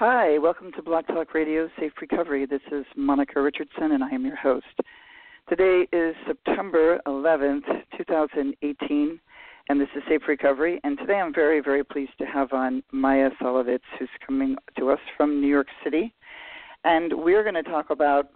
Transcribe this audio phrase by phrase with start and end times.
[0.00, 2.46] Hi, welcome to Blog Talk Radio Safe Recovery.
[2.46, 4.64] This is Monica Richardson, and I am your host.
[5.48, 7.64] Today is September 11th,
[7.96, 9.20] 2018,
[9.68, 10.80] and this is Safe Recovery.
[10.84, 15.00] And today I'm very, very pleased to have on Maia Szalavitz, who's coming to us
[15.16, 16.14] from New York City.
[16.84, 18.28] And we're going to talk about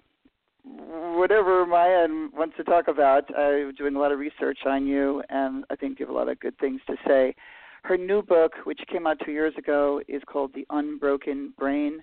[0.64, 3.32] whatever Maia wants to talk about.
[3.38, 6.28] I'm doing a lot of research on you, and I think you have a lot
[6.28, 7.36] of good things to say.
[7.84, 12.00] Her new book, which came out two years ago, is called The Unbroken Brain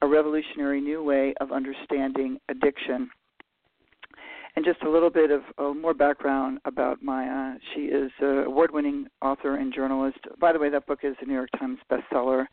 [0.00, 3.10] A Revolutionary New Way of Understanding Addiction.
[4.56, 7.56] And just a little bit of uh, more background about Maia.
[7.74, 10.18] She is an award winning author and journalist.
[10.40, 12.46] By the way, that book is a New York Times bestseller.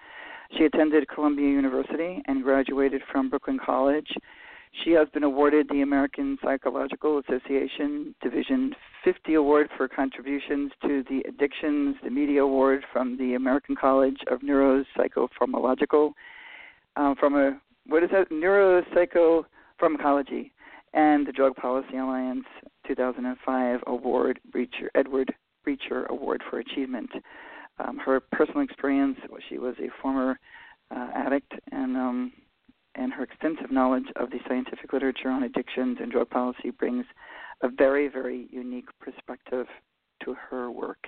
[0.57, 4.09] She attended Columbia University and graduated from Brooklyn College.
[4.83, 11.23] She has been awarded the American Psychological Association Division 50 Award for contributions to the
[11.27, 16.11] addictions, the Media Award from the American College of Neuropsychopharmacological,
[16.95, 18.29] uh, from a what is that?
[18.29, 20.51] Neuropsychopharmacology,
[20.93, 22.45] and the Drug Policy Alliance
[22.85, 24.39] 2005 Award,
[24.95, 25.33] Edward
[25.65, 27.09] Brecher Award for Achievement.
[27.79, 29.17] Um, her personal experience:
[29.47, 30.37] she was a former
[30.91, 32.33] uh, addict and um,
[32.97, 37.05] and her extensive knowledge of the scientific literature on addictions and drug policy brings
[37.61, 39.67] a very, very unique perspective
[40.23, 41.05] to her work.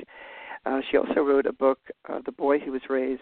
[0.65, 1.79] Uh, she also wrote a book,
[2.09, 3.21] uh, The Boy Who Was Raised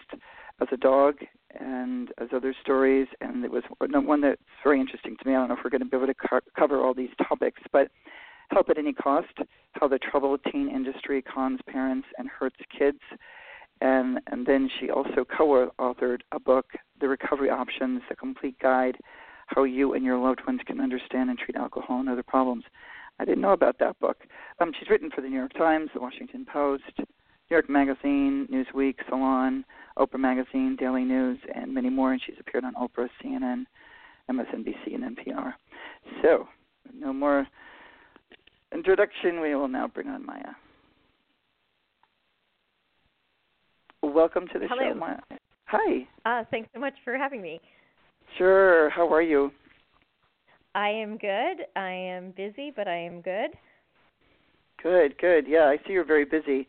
[0.60, 1.16] as a Dog,
[1.58, 5.34] and as other stories, and it was one that's very interesting to me.
[5.34, 7.62] I don't know if we're going to be able to co- cover all these topics,
[7.72, 7.90] but
[8.50, 9.32] Help at Any Cost
[9.72, 13.00] How the Troubled Teen Industry Cons Parents and Hurts Kids
[13.80, 18.96] and and then she also co-authored a book, The Recovery Options: A Complete Guide
[19.46, 22.64] How You and Your Loved Ones Can Understand and Treat Alcohol and Other Problems.
[23.20, 24.24] I didn't know about that book.
[24.60, 27.06] Um, she's written for the New York Times, the Washington Post, New
[27.50, 29.64] York Magazine, Newsweek, Salon,
[29.98, 32.12] Oprah Magazine, Daily News, and many more.
[32.12, 33.64] And she's appeared on Oprah, CNN,
[34.30, 35.54] MSNBC, and NPR.
[36.22, 36.46] So,
[36.94, 37.46] no more
[38.72, 39.40] introduction.
[39.40, 40.54] We will now bring on Maia.
[44.08, 44.92] Welcome to the Hello.
[44.92, 45.18] show, Maia.
[45.66, 46.06] Hi.
[46.24, 47.60] Uh, thanks so much for having me.
[48.36, 48.90] Sure.
[48.90, 49.52] How are you?
[50.74, 51.66] I am good.
[51.76, 53.50] I am busy, but I am good.
[54.82, 55.46] Good, good.
[55.46, 56.66] Yeah, I see you're very busy.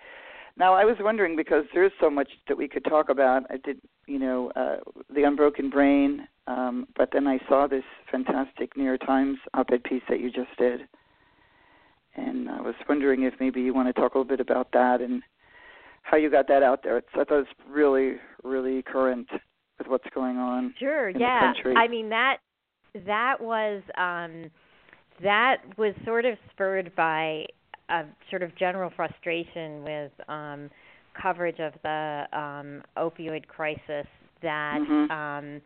[0.58, 3.44] Now, I was wondering because there's so much that we could talk about.
[3.50, 4.78] I did, you know, uh,
[5.14, 10.04] the unbroken brain, um, but then I saw this fantastic New York Times op-ed piece
[10.10, 10.82] that you just did,
[12.16, 15.00] and I was wondering if maybe you want to talk a little bit about that
[15.00, 15.22] and
[16.04, 16.98] how you got that out there.
[16.98, 19.28] It's, I thought it's really, really current
[19.78, 20.74] with what's going on.
[20.80, 21.10] Sure.
[21.10, 21.40] in yeah.
[21.40, 21.76] the country.
[21.78, 22.38] I mean that
[23.06, 24.50] that was um
[25.24, 27.46] that was sort of spurred by
[27.90, 30.70] a sort of general frustration with um
[31.20, 34.08] coverage of the um opioid crisis
[34.42, 35.12] that Mhm.
[35.12, 35.62] um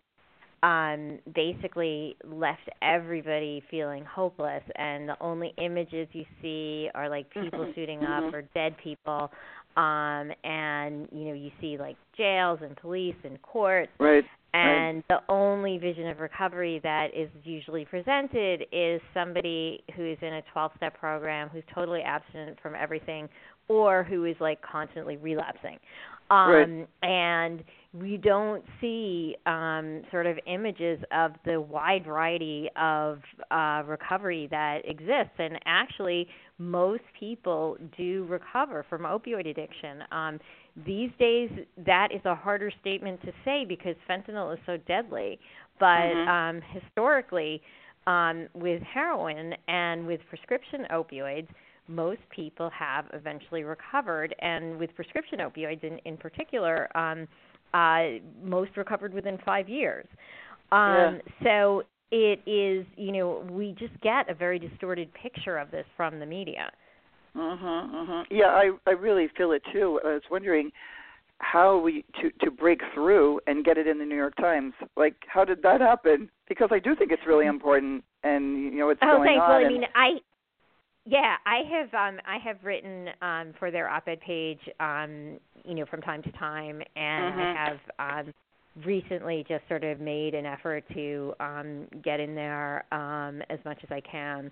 [0.69, 7.65] um basically left everybody feeling hopeless and the only images you see are like people
[7.65, 7.75] Mhm.
[7.75, 9.31] shooting up or dead people
[9.77, 14.23] um and you know you see like jails and police and courts Right.
[14.53, 20.33] and the only vision of recovery that is usually presented is somebody who is in
[20.33, 23.27] a 12 step program who's totally abstinent from everything
[23.67, 25.79] or who is like constantly relapsing
[26.29, 26.87] um Right.
[27.01, 33.19] and we don't see um, sort of images of the wide variety of
[33.51, 35.35] uh, recovery that exists.
[35.37, 40.03] And actually, most people do recover from opioid addiction.
[40.11, 40.39] Um,
[40.87, 41.51] these days,
[41.85, 45.39] that is a harder statement to say because fentanyl is so deadly.
[45.79, 46.27] But Mhm.
[46.27, 47.61] um, historically,
[48.07, 51.47] um, with heroin and with prescription opioids,
[51.87, 54.33] most people have eventually recovered.
[54.39, 57.27] And with prescription opioids in, in particular, um,
[57.73, 58.03] uh,
[58.43, 60.05] most recovered within five years.
[60.71, 65.85] Um, So it is, you know, we just get a very distorted picture of this
[65.97, 66.71] from the media.
[67.35, 67.91] Mhm.
[67.91, 68.27] Mhm.
[68.29, 69.99] Yeah, I I really feel it too.
[70.03, 70.71] I was wondering
[71.39, 74.73] how we to to break through and get it in the New York Times.
[74.95, 76.29] Like how did that happen?
[76.47, 79.43] Because I do think it's really important and you know what's oh, going thanks.
[79.43, 79.49] on.
[79.49, 80.09] Well, I mean, I
[81.05, 85.85] yeah, I have um I have written um for their op-ed page um you know
[85.85, 87.39] from time to time and Mhm.
[87.39, 87.79] I have
[88.27, 88.33] um
[88.85, 93.79] recently just sort of made an effort to um get in there um as much
[93.83, 94.49] as I can.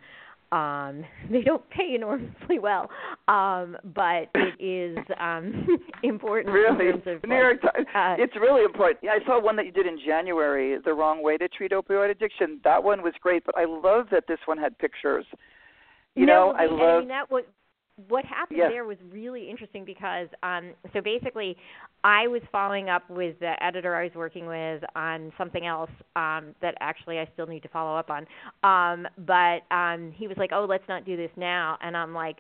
[0.52, 2.90] Um they don't pay enormously well.
[3.28, 5.68] Um but it is um
[6.04, 7.88] important Really, in terms of New like, York Times.
[7.96, 9.00] uh, it's really important.
[9.02, 12.12] Yeah, I saw one that you did in January, the wrong way to treat opioid
[12.12, 12.60] addiction.
[12.66, 15.26] That one was great, but I love that this one had pictures.
[16.16, 16.80] You no, know, I love.
[16.82, 17.44] I mean that was
[18.08, 18.70] what happened Yeah.
[18.70, 21.56] there was really interesting because um so basically
[22.04, 26.56] I was following up with the editor I was working with on something else um
[26.62, 28.26] that actually I still need to follow up on.
[28.64, 32.38] Um but um he was like, "Oh, let's not do this now." And I'm like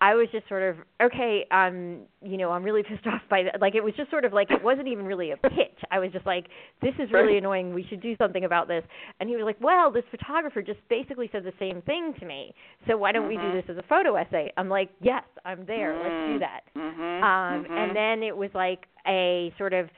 [0.00, 1.46] I was just sort of okay.
[1.50, 3.60] Um, you know, I'm really pissed off by that.
[3.60, 5.78] Like, it was just sort of like it wasn't even really a pitch.
[5.90, 6.46] I was just like,
[6.82, 7.72] this is really annoying.
[7.72, 8.84] We should do something about this.
[9.20, 12.54] And he was like, well, this photographer just basically said the same thing to me.
[12.86, 13.52] So why don't we Mhm.
[13.52, 14.52] do this as a photo essay?
[14.56, 15.94] I'm like, yes, I'm there.
[15.94, 16.40] Let's do Mm.
[16.40, 16.60] that.
[16.76, 17.22] Mhm.
[17.22, 19.88] Um, and then it was like a sort of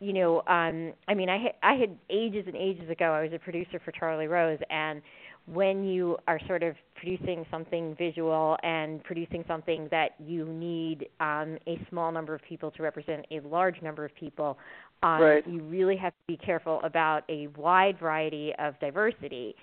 [0.00, 3.32] you know, um I mean I had I had ages and ages ago I was
[3.32, 5.00] a producer for Charlie Rose and
[5.46, 11.58] when you are sort of producing something visual and producing something that you need um
[11.66, 14.56] a small number of people to represent a large number of people
[15.02, 15.46] um Right.
[15.46, 19.54] you really have to be careful about a wide variety of diversity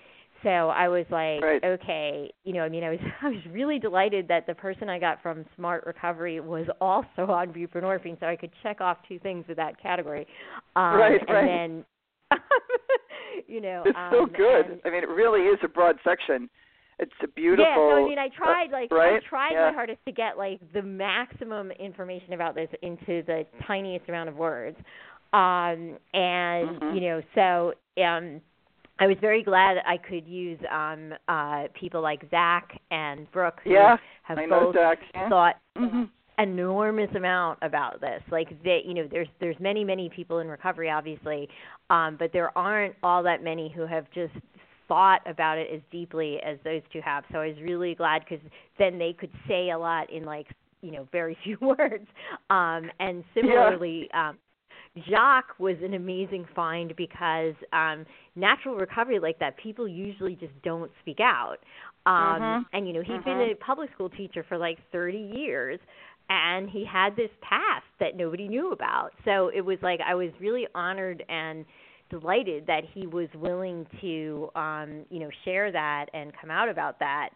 [0.44, 1.64] so I was like, Right.
[1.64, 5.00] okay, you know, I mean, I was I was really delighted that the person I
[5.00, 9.46] got from Smart Recovery was also on buprenorphine, so I could check off two things
[9.48, 10.26] with that category.
[10.76, 11.46] Um, Right, and right.
[11.46, 11.86] then,
[13.48, 14.66] you know, It's um, so good.
[14.72, 16.50] and- I mean, it really is a broad section.
[17.00, 17.66] It's a beautiful.
[17.66, 19.24] yeah, so I mean, I tried like I right?
[19.28, 19.70] tried Yeah.
[19.70, 24.36] my hardest to get like the maximum information about this into the tiniest amount of
[24.36, 24.78] words,
[25.34, 26.94] um, and Mhm.
[26.94, 27.74] you know, so
[28.04, 28.40] um,
[29.00, 33.72] I was very glad I could use um, uh, people like Zach and Brooke, who
[33.72, 34.76] Yeah, have I know both
[35.30, 36.04] thought hmm
[36.42, 38.22] enormous amount about this.
[38.32, 41.50] Like they, you know, there's there's many many people in recovery, obviously,
[41.90, 44.34] um, but there aren't all that many who have just
[44.88, 47.24] thought about it as deeply as those two have.
[47.32, 48.46] So I was really glad because
[48.78, 50.48] then they could say a lot in like
[50.82, 52.08] you know very few words.
[52.50, 54.10] Um, and similarly.
[54.14, 54.38] Um,
[55.10, 58.06] Jacques was an amazing find because um
[58.36, 61.58] natural recovery like that people usually just don't speak out.
[62.06, 62.66] Um Mhm.
[62.74, 63.52] and you know he'd been Mhm.
[63.52, 65.80] a public school teacher for like 30 years
[66.32, 69.12] and he had this past that nobody knew about.
[69.26, 71.66] So it was like I was really honored and
[72.10, 77.00] delighted that he was willing to um you know share that and come out about
[77.00, 77.30] that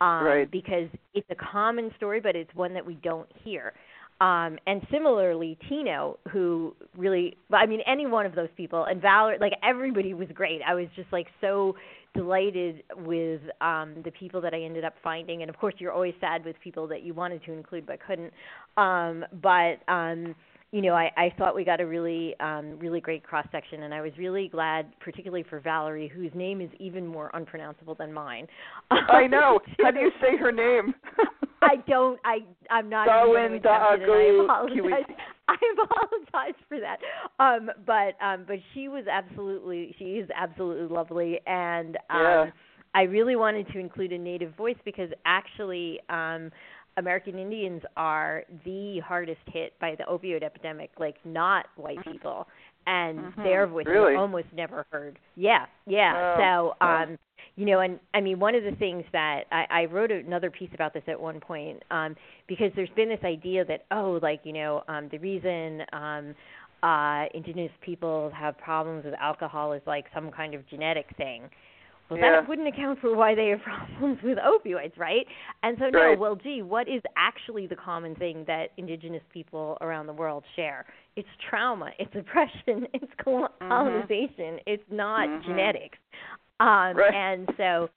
[0.00, 0.50] um Right.
[0.50, 3.72] because it's a common story but it's one that we don't hear.
[4.20, 9.36] Um, and similarly, Tino, who really, I mean, any one of those people, and Valor,
[9.40, 10.60] like everybody was great.
[10.64, 11.74] I was just like so
[12.14, 16.14] delighted with um, the people that I ended up finding, and of course, you're always
[16.20, 18.32] sad with people that you wanted to include but couldn't.
[18.76, 20.34] Um, but um,
[20.72, 23.92] you know, I, I thought we got a really, um, really great cross section, and
[23.92, 28.46] I was really glad, particularly for Valerie, whose name is even more unpronounceable than mine.
[28.90, 29.60] I know.
[29.82, 30.94] How do you say her name?
[31.60, 32.18] I don't.
[32.24, 32.38] I.
[32.70, 33.06] I'm not.
[33.06, 35.14] Darwin gonna attempt it, and I Daagu.
[35.60, 36.98] I apologize for that.
[37.42, 39.94] Um, but um, but she was absolutely.
[39.98, 42.50] She is absolutely lovely, and um, Yeah.
[42.94, 46.00] I really wanted to include a native voice because actually.
[46.08, 46.50] Um,
[46.98, 52.46] American Indians are the hardest hit by the opioid epidemic, like not white people,
[52.86, 53.42] and Mhm.
[53.44, 54.14] their voice Really?
[54.14, 55.18] are almost never heard.
[55.36, 56.12] Yeah, yeah.
[56.16, 56.86] Oh, so, oh.
[56.86, 57.18] um,
[57.56, 60.70] you know, and I mean, one of the things that I, I wrote another piece
[60.74, 64.52] about this at one point, um, because there's been this idea that oh, like you
[64.52, 66.34] know, um, the reason um,
[66.82, 71.42] uh, indigenous people have problems with alcohol is like some kind of genetic thing.
[72.20, 72.40] Well, yeah.
[72.40, 75.26] that wouldn't account for why they have problems with opioids, right?
[75.62, 76.18] And so, no, Right.
[76.18, 80.84] well, gee, what is actually the common thing that indigenous people around the world share?
[81.16, 83.48] It's trauma, it's oppression, it's Mhm.
[83.68, 84.60] colonization.
[84.66, 85.44] It's not Mhm.
[85.44, 85.98] genetics.
[86.60, 87.14] Um, Right.
[87.14, 87.88] And so,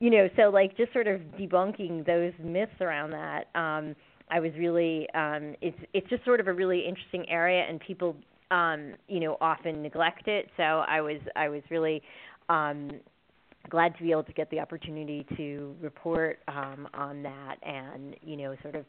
[0.00, 3.48] you know, so like just sort of debunking those myths around that.
[3.54, 3.94] Um,
[4.30, 8.16] I was really, um, it's it's just sort of a really interesting area, and people,
[8.50, 10.50] um, you know, often neglect it.
[10.56, 12.02] So I was I was really
[12.48, 12.90] um,
[13.70, 18.36] glad to be able to get the opportunity to report um, on that, and you
[18.36, 18.84] know, sort of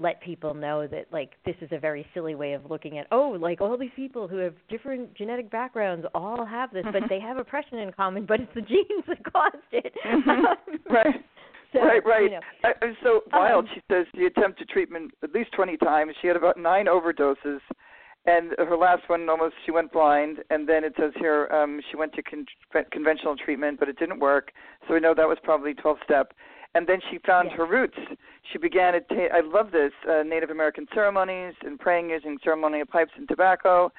[0.00, 3.36] let people know that like this is a very silly way of looking at oh
[3.40, 7.36] like all these people who have different genetic backgrounds all have this but they have
[7.36, 10.42] oppression in common but it's the genes that caused it Mhm.
[10.90, 11.24] right.
[11.72, 12.22] so, right, right.
[12.24, 13.66] you know, I, was so wild.
[13.66, 16.12] Um, she says she attempted treatment at least 20 times.
[16.20, 17.60] She had about nine overdoses,
[18.26, 20.38] and her last one almost she went blind.
[20.50, 22.46] And then it says here um, she went to con-
[22.90, 24.52] conventional treatment, but it didn't work.
[24.86, 26.32] So we know that was probably 12 step.
[26.74, 27.58] And then she found Yes.
[27.58, 27.98] her roots.
[28.52, 33.12] She began at I love this uh, Native American ceremonies and praying using ceremonial pipes
[33.16, 33.92] and tobacco.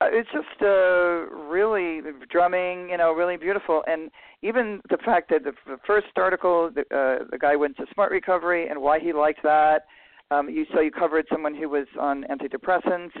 [0.00, 3.82] Uh, it's just uh, really drumming, you know, really beautiful.
[3.86, 4.10] And
[4.42, 8.12] even the fact that the, the first article, the, uh, the guy went to Smart
[8.12, 9.86] Recovery and why he liked that.
[10.30, 13.12] Um, you so you covered someone who was on antidepressants.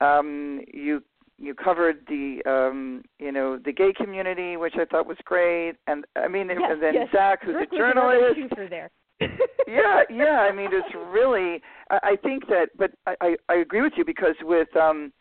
[0.00, 1.02] Um, you
[1.38, 5.74] you covered the um, you know the gay community, which I thought was great.
[5.86, 7.08] And I mean, yes, and then yes.
[7.12, 8.38] Zach, who's Rick a journalist.
[8.70, 8.90] there
[9.66, 10.46] yeah, yeah.
[10.48, 11.60] I mean, it's really.
[11.90, 15.12] I, I think that, but I, I I agree with you because with um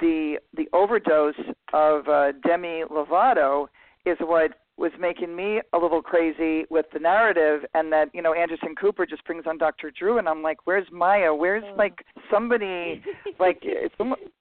[0.00, 1.34] the the overdose
[1.72, 3.66] of uh, Demi Lovato
[4.04, 8.32] is what was making me a little crazy with the narrative, and that you know
[8.34, 9.90] Anderson Cooper just brings on Dr.
[9.90, 11.34] Drew, and I'm like, where's Maia?
[11.34, 11.74] Where's Oh.
[11.76, 13.02] like somebody
[13.38, 13.94] like it's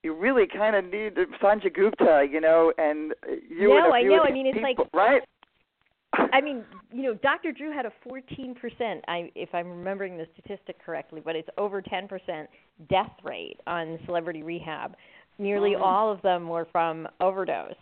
[0.04, 3.14] you really kind of need Sanjay Gupta, you know, and
[3.50, 4.24] you No, and a I few know.
[4.24, 5.22] I mean, it's like- people, right.
[6.14, 7.54] I mean, you know, Dr.
[7.54, 8.56] Drew had a 14%,
[9.08, 12.48] I if I'm remembering the statistic correctly, but it's over 10%
[12.90, 14.96] death rate on celebrity rehab.
[15.38, 15.82] Nearly Mhm.
[15.82, 17.76] all of them were from overdose.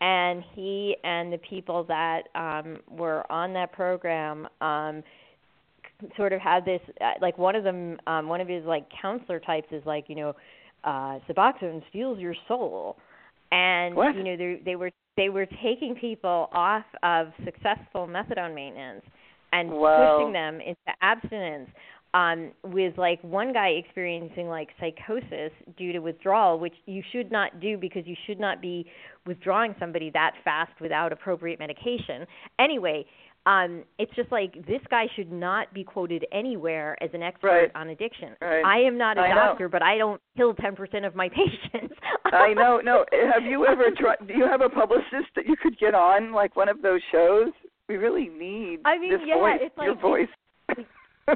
[0.00, 5.02] And he and the people that um were on that program um
[6.16, 9.40] sort of had this uh, like one of them um one of his like counselor
[9.40, 10.32] types is like, you know,
[10.84, 12.96] uh Suboxone steals your soul.
[13.52, 14.14] And What?
[14.16, 19.04] you know, they they were they were taking people off of successful methadone maintenance
[19.52, 20.16] and Wow.
[20.18, 21.70] pushing them into abstinence
[22.14, 27.60] um with like one guy experiencing like psychosis due to withdrawal which you should not
[27.60, 28.86] do because you should not be
[29.26, 32.24] withdrawing somebody that fast without appropriate medication
[32.58, 33.04] anyway
[33.46, 37.70] um it's just like this guy should not be quoted anywhere as an expert Right.
[37.74, 38.64] on addiction Right.
[38.64, 39.34] i am not a I know.
[39.34, 41.94] doctor but i don't kill 10% of my patients
[42.32, 42.80] I know.
[42.82, 44.16] No, have you ever tried?
[44.26, 47.50] Do you have a publicist that you could get on like one of those shows?
[47.88, 50.28] We really need I mean, this yeah, voice, it's your like- voice.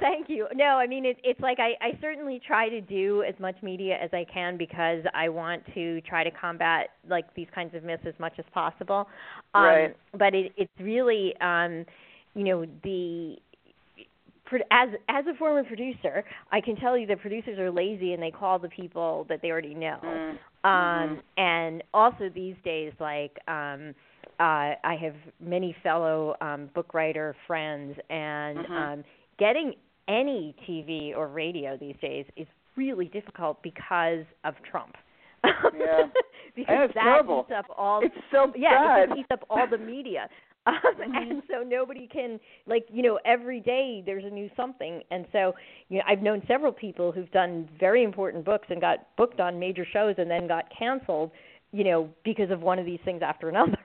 [0.01, 0.47] Thank you.
[0.55, 3.97] No, I mean it, it's like I, I certainly try to do as much media
[4.03, 8.03] as I can because I want to try to combat like these kinds of myths
[8.07, 9.09] as much as possible.
[9.55, 9.97] Um, Right.
[10.19, 11.87] But it, it's really, um,
[12.35, 13.37] you know, the
[14.71, 18.31] as as a former producer, I can tell you that producers are lazy and they
[18.31, 19.99] call the people that they already know.
[20.03, 20.39] Mm.
[20.65, 23.95] Um, and also these days, like um,
[24.41, 28.71] uh, I have many fellow um, book writer friends, and Mhm.
[28.71, 29.05] um,
[29.39, 29.75] getting
[30.09, 34.97] any TV or radio these days is really difficult because of Trump.
[35.45, 36.07] Yeah.
[36.57, 37.47] because that terrible.
[37.49, 39.03] eats up all It's so yeah, bad.
[39.03, 40.29] it just eats up all the media.
[40.67, 41.17] Um, Mhm.
[41.31, 45.55] and so nobody can like you know every day there's a new something and so
[45.89, 49.59] you know I've known several people who've done very important books and got booked on
[49.59, 51.31] major shows and then got canceled
[51.73, 53.79] you know because of one of these things after another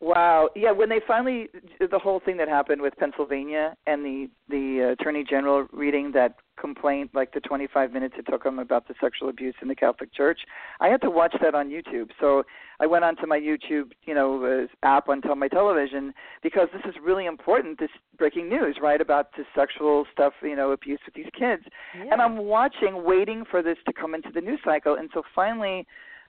[0.00, 0.48] Wow.
[0.54, 1.48] Yeah, when they finally
[1.80, 7.10] the whole thing that happened with Pennsylvania and the the attorney general reading that complaint
[7.14, 10.40] like the 25 minutes it took him about the sexual abuse in the Catholic Church,
[10.80, 12.10] I had to watch that on YouTube.
[12.20, 12.44] So
[12.80, 16.12] I went onto my YouTube, you know, uh, app on my television
[16.42, 20.72] because this is really important this breaking news, right, about the sexual stuff, you know,
[20.72, 21.62] abuse with these kids.
[21.94, 24.94] And I'm watching, waiting for this to come into the news cycle.
[24.94, 25.86] And so finally,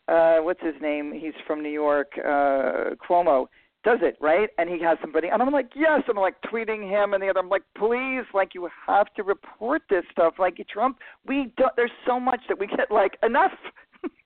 [0.09, 1.13] uh, what's his name?
[1.13, 3.47] He's from New York, uh, Cuomo,
[3.83, 4.49] does it, right?
[4.57, 6.01] And he has somebody, and I'm like, yes.
[6.09, 7.39] I'm like tweeting him and the other.
[7.39, 10.33] I'm like, please, like you have to report this stuff.
[10.37, 11.71] Like Trump, we don't.
[11.75, 13.51] There's so much that we get like enough.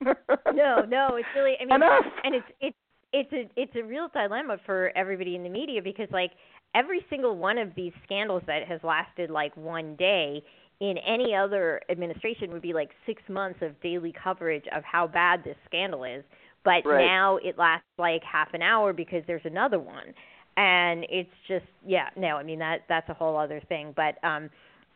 [0.54, 2.04] no no it's really I mean enough.
[2.22, 2.76] and it's it's
[3.12, 6.32] it's a it's a real dilemma for everybody in the media because like
[6.74, 10.42] every single one of these scandals that has lasted like one day
[10.80, 15.42] in any other administration would be like 6 months of daily coverage of how bad
[15.44, 16.24] this scandal is
[16.64, 17.04] but Right.
[17.06, 20.14] now it lasts like half an hour because there's another one
[20.56, 24.50] and it's just yeah no i mean that that's a whole other thing but um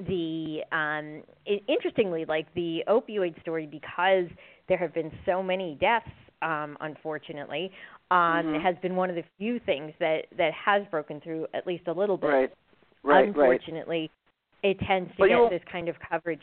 [0.07, 4.27] the um it, interestingly like the opioid story because
[4.69, 6.09] there have been so many deaths
[6.43, 7.71] um unfortunately
[8.11, 8.63] um Mhm.
[8.63, 11.93] has been one of the few things that that has broken through at least a
[11.93, 12.53] little bit Right.
[13.03, 13.21] Right.
[13.21, 13.27] Right.
[13.29, 14.11] unfortunately
[14.62, 16.43] it tends to you get this kind of coverage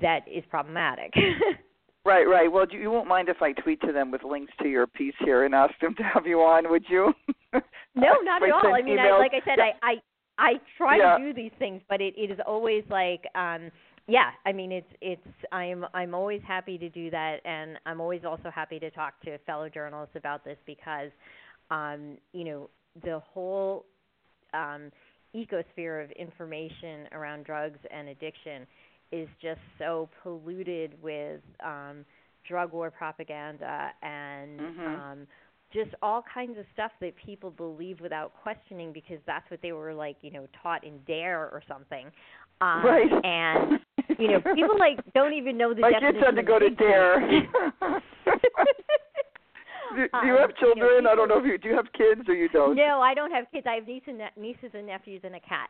[0.00, 1.12] that is problematic
[2.04, 2.50] Right, right.
[2.50, 5.12] Well, you, you won't mind if I tweet to them with links to your piece
[5.22, 7.12] here and ask them to have you on, would you?
[7.94, 8.74] No, not at all.
[8.74, 9.72] I mean, I, like I said, Yeah.
[9.82, 9.94] I, I
[10.38, 11.16] I try Yeah.
[11.16, 13.70] to do these things, but it, it is always like, um,
[14.06, 14.30] yeah.
[14.46, 18.50] I mean, it's it's I'm I'm always happy to do that, and I'm always also
[18.54, 21.10] happy to talk to fellow journalists about this because,
[21.70, 22.70] um, you know,
[23.04, 23.84] the whole
[24.54, 24.92] um,
[25.34, 28.66] ecosphere of information around drugs and addiction
[29.12, 32.04] is just so polluted with um,
[32.46, 34.86] drug war propaganda and Mhm.
[35.00, 35.26] um,
[35.72, 39.92] just all kinds of stuff that people believe without questioning because that's what they were
[39.92, 42.06] like, you know, taught in Dare or something.
[42.60, 43.24] Um, right.
[43.24, 43.78] And
[44.18, 46.70] you know, people like don't even know the My definition kids had to go to.
[46.70, 47.46] Dare.
[49.98, 51.06] do, do you have children?
[51.06, 51.68] I don't know if you do.
[51.68, 52.76] You have kids or you don't?
[52.76, 53.66] No, I don't have kids.
[53.68, 55.68] I have nieces and ne- nieces and nephews and a cat.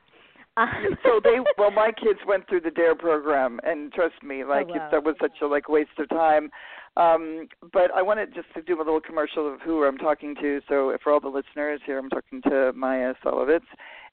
[0.57, 4.67] Um, so they well my kids went through the dare program and trust me like
[4.71, 6.51] Oh, it, that was such a like waste of time
[6.99, 10.61] um but i wanted just to do a little commercial of who i'm talking to.
[10.69, 13.61] So for all the listeners here i'm talking to maia szalavitz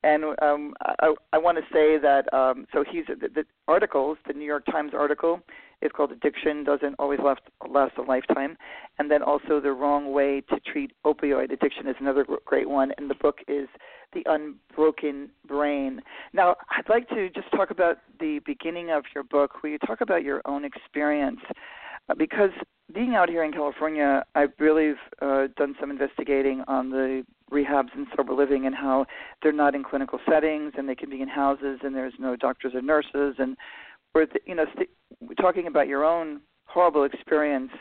[0.03, 4.33] and um i i want to say that um so he's the, the articles the
[4.33, 5.41] new york times article
[5.81, 8.57] is called addiction doesn't always last last a lifetime.
[8.97, 12.91] And then also the wrong way to treat opioid addiction is another great one.
[12.97, 13.67] And the book is
[14.13, 16.01] the unbroken brain.
[16.33, 20.01] Now, I'd like to just talk about the beginning of your book, where you talk
[20.01, 21.41] about your own experience.
[22.09, 22.51] Uh, because
[22.93, 28.07] being out here in California, I've really uh, done some investigating on the rehabs and
[28.15, 29.05] sober living and how
[29.41, 32.73] they're not in clinical settings and they can be in houses and there's no doctors
[32.73, 33.55] or nurses and
[34.13, 34.89] we're you know st-
[35.39, 37.71] talking about your own horrible experience.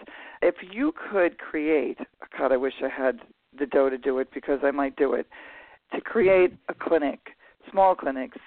[0.42, 1.98] If you could create,
[2.38, 3.20] God, I wish I had
[3.58, 5.26] the dough to do it because I might do it,
[5.94, 7.30] to create a clinic
[7.70, 8.38] small clinics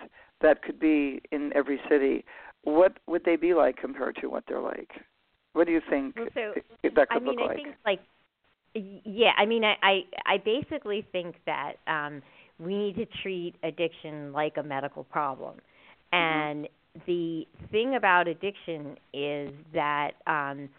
[0.41, 2.23] that could be in every city,
[2.63, 4.91] what would they be like compared to what they're like?
[5.57, 7.55] What do you think Well, so, that could I mean, look I like?
[7.55, 7.99] think like
[8.75, 12.21] yeah, I mean, I I, I basically think that um
[12.59, 15.55] we need to treat addiction like a medical problem.
[16.13, 16.15] Mm-hmm.
[16.15, 16.67] And
[17.07, 20.69] the thing about addiction is that um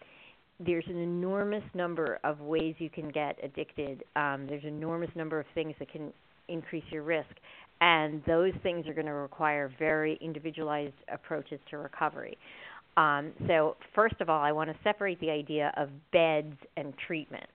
[0.64, 4.04] there's an enormous number of ways you can get addicted.
[4.14, 6.12] Um there's an enormous number of things that can
[6.46, 7.34] increase your risk
[7.80, 12.36] and those things are going to require very individualized approaches to recovery.
[12.98, 17.46] Um, so, first of all, I want to separate the idea of beds and treatment.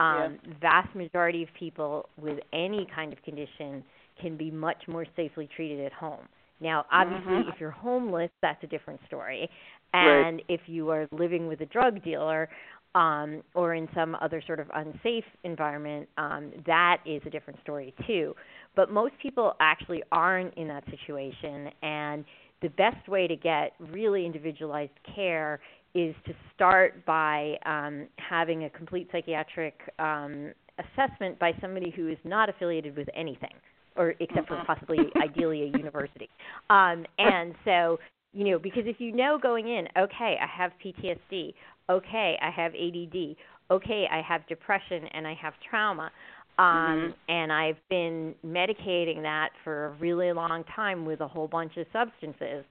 [0.00, 3.84] Um, Vast majority of people with any kind of condition
[4.20, 6.26] can be much more safely treated at home.
[6.60, 7.48] Now, obviously, Mhm.
[7.52, 9.48] if you're homeless, that's a different story.
[9.94, 10.26] Right.
[10.26, 12.48] And if you are living with a drug dealer
[12.94, 17.94] um, or in some other sort of unsafe environment, um, that is a different story
[18.06, 18.34] too.
[18.74, 22.24] But most people actually aren't in that situation, and
[22.62, 25.60] the best way to get really individualized care
[25.94, 32.18] is to start by um, having a complete psychiatric um, assessment by somebody who is
[32.24, 33.54] not affiliated with anything,
[33.96, 34.66] or except for Mhm.
[34.66, 36.28] possibly, ideally, a university.
[36.68, 37.98] Um, and so,
[38.32, 41.54] you know, because if you know going in, okay, I have PTSD,
[41.88, 43.36] okay, I have ADD,
[43.70, 46.12] okay, I have depression, and I have trauma.
[46.60, 47.14] Um, Mhm.
[47.28, 51.86] and I've been medicating that for a really long time with a whole bunch of
[51.92, 52.64] substances.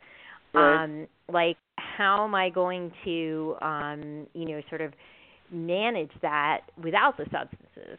[0.54, 0.84] Right.
[0.84, 4.94] um like how am i going to um you know sort of
[5.52, 7.98] manage that without the substances?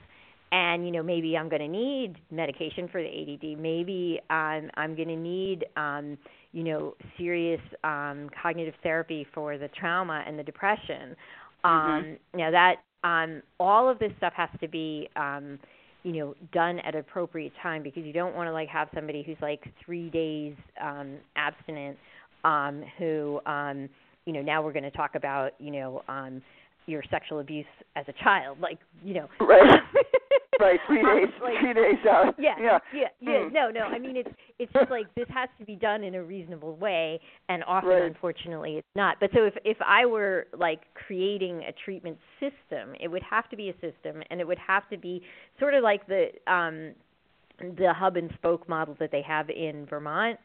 [0.53, 4.95] And you know maybe i'm going to need medication for the add maybe i'm i'm
[4.97, 6.19] going to need um
[6.53, 11.17] you know serious um cognitive therapy for the trauma and the depression.
[11.65, 15.59] Um now that um all of this stuff has to be um
[16.03, 19.37] you know done at appropriate time because you don't want to like have somebody who's
[19.43, 21.97] like 3 days um abstinent
[22.45, 23.89] um who um
[24.25, 26.43] you know now we're going to talk about you know um
[26.87, 29.81] your sexual abuse as a child like you know Right.
[30.61, 32.35] right, three days, like- three days out.
[32.39, 32.79] yeah, yeah.
[32.95, 33.45] yeah, yeah.
[33.47, 33.53] Hmm.
[33.53, 33.81] No, no.
[33.81, 37.19] I mean, it's it's just like this has to be done in a reasonable way,
[37.49, 38.03] and often, Right.
[38.03, 39.19] unfortunately, it's not.
[39.21, 43.57] But so if if I were like creating a treatment system, it would have to
[43.57, 45.23] be a system, and it would have to be
[45.59, 46.95] sort of like the um
[47.77, 50.39] the hub and spoke model that they have in Vermont,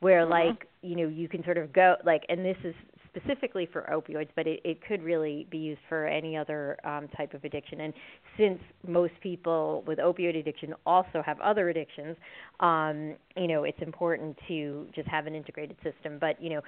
[0.00, 0.30] where Mhm.
[0.30, 2.74] like you know you can sort of go like, and this is
[3.14, 7.34] specifically for opioids, but it, it could really be used for any other um, type
[7.34, 7.80] of addiction.
[7.80, 7.94] And
[8.36, 12.16] since most people with opioid addiction also have other addictions,
[12.60, 16.18] um, you know, it's important to just have an integrated system.
[16.20, 16.60] But you know,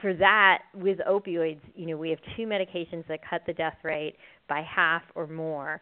[0.00, 4.16] for that with opioids, you know, we have two medications that cut the death rate
[4.48, 5.80] by half or more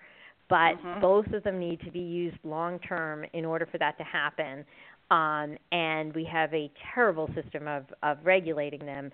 [0.48, 1.00] but mm-hmm.
[1.00, 4.64] both of them need to be used long term in order for that to happen.
[5.10, 9.10] Um, and we have a terrible system of, of regulating them.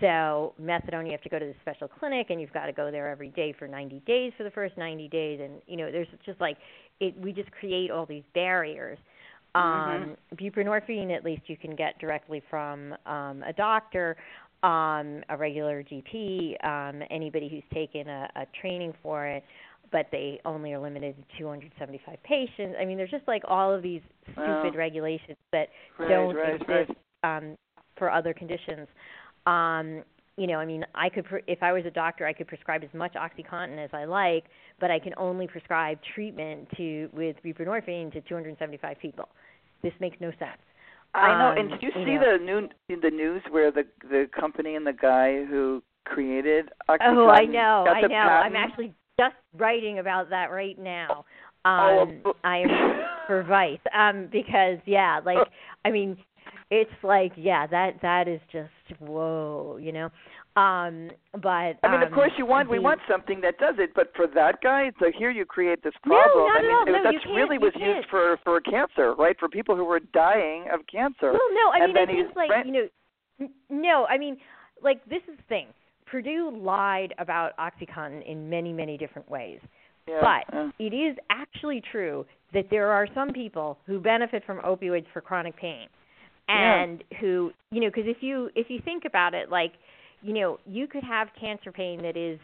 [0.00, 2.90] So methadone, you have to go to the special clinic, and you've got to go
[2.90, 6.08] there every day for 90 days for the first 90 days, and you know, there's
[6.24, 6.56] just like
[7.00, 7.18] it.
[7.20, 8.98] We just create all these barriers.
[9.56, 10.10] Mm-hmm.
[10.10, 14.16] Um, buprenorphine, at least, you can get directly from um, a doctor,
[14.62, 19.42] um, a regular GP, um, anybody who's taken a, a training for it
[19.90, 22.76] but they only are limited to 275 patients.
[22.80, 24.72] I mean, there's just like all of these stupid wow.
[24.76, 27.36] regulations that right, don't right, exist right.
[27.36, 27.56] um,
[27.96, 28.86] for other conditions.
[29.48, 30.02] Um,
[30.36, 32.84] you know, I mean, I could, pre- if I was a doctor, I could prescribe
[32.84, 34.44] as much OxyContin as I like,
[34.78, 39.28] but I can only prescribe treatment to with buprenorphine to 275 people.
[39.82, 40.62] This makes no sense.
[41.14, 41.48] I know.
[41.50, 42.38] Um, and did you see know.
[42.38, 42.68] the new
[43.00, 47.84] the news where the the company and the guy who created OxyContin Oh, I know,
[47.88, 48.08] I know.
[48.08, 48.14] patent?
[48.14, 51.24] I'm actually just writing about that right now.
[51.64, 53.80] Oh, Um, but- I am for Vice.
[53.92, 55.38] Um, because yeah, like
[55.84, 56.16] I mean,
[56.70, 60.10] it's like yeah, that that is just whoa, you know.
[60.56, 63.90] Um, but I mean, of um, course, you want we want something that does it,
[63.94, 66.46] but for that guy, so here you create this No, problem.
[66.48, 66.82] not I at all.
[66.82, 69.36] it- No, that's really was used for for cancer, right?
[69.38, 71.32] For people who were dying of cancer.
[71.32, 74.36] Well, no, I And mean, I think like right- you know, no, I mean,
[74.82, 75.68] like this is the thing.
[76.06, 79.60] Purdue lied about OxyContin in many, many different ways.
[80.08, 80.70] Yeah, But yeah.
[80.78, 85.54] it is actually true that there are some people who benefit from opioids for chronic
[85.56, 85.86] pain,
[86.48, 86.82] Yeah.
[86.82, 89.72] and who you know, because if you if you think about it, like
[90.22, 92.38] you know, you could have cancer pain that is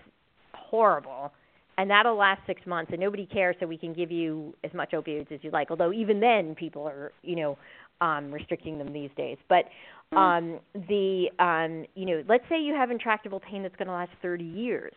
[0.53, 1.33] horrible,
[1.79, 4.93] and that'll last six months, and nobody cares, so we can give you as much
[4.93, 5.71] opioids as you like.
[5.71, 7.59] Although even then, people are you know
[8.01, 9.39] um, restricting them these days.
[9.49, 9.65] But
[10.13, 10.19] Mm.
[10.19, 14.13] um, the um, you know, let's say you have intractable pain that's going to last
[14.23, 14.93] 30 years.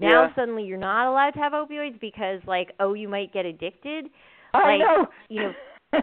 [0.00, 0.34] Now Yeah.
[0.34, 4.06] suddenly you're not allowed to have opioids because like oh you might get addicted.
[4.54, 5.06] I like, know.
[5.28, 5.54] you know,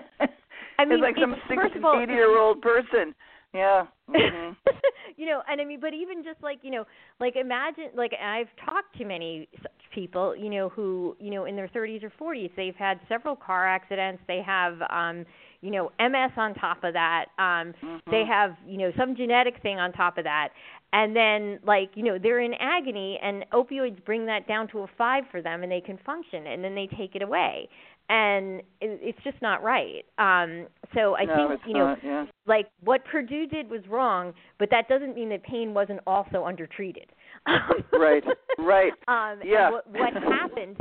[0.80, 3.14] I mean, it's like some it's- six, first of all, 80 year old person.
[3.54, 3.86] Yeah.
[4.08, 4.52] hmm
[5.18, 6.86] you know, and I mean, but even just like you know,
[7.20, 11.56] like imagine, like I've talked to many such people, you know, who you know in
[11.56, 15.26] their 30s or 40s, they've had several car accidents, they have, um,
[15.62, 17.74] you know, MS on top of that, um,
[18.08, 18.28] they Mhm.
[18.28, 20.50] have, you know, some genetic thing on top of that,
[20.94, 24.88] and then like you know they're in agony, and opioids bring that down to a
[24.98, 27.68] five for them, and they can function, and then they take it away.
[28.10, 30.04] And it, it's just not right.
[30.18, 32.00] Um, so I no, think you know, not.
[32.04, 32.26] Yeah.
[32.48, 37.12] like what Purdue did was wrong, but that doesn't mean that pain wasn't also undertreated.
[37.94, 38.24] Right,
[38.58, 38.94] right.
[39.08, 39.70] Um, Yeah.
[39.72, 40.78] What, what happened?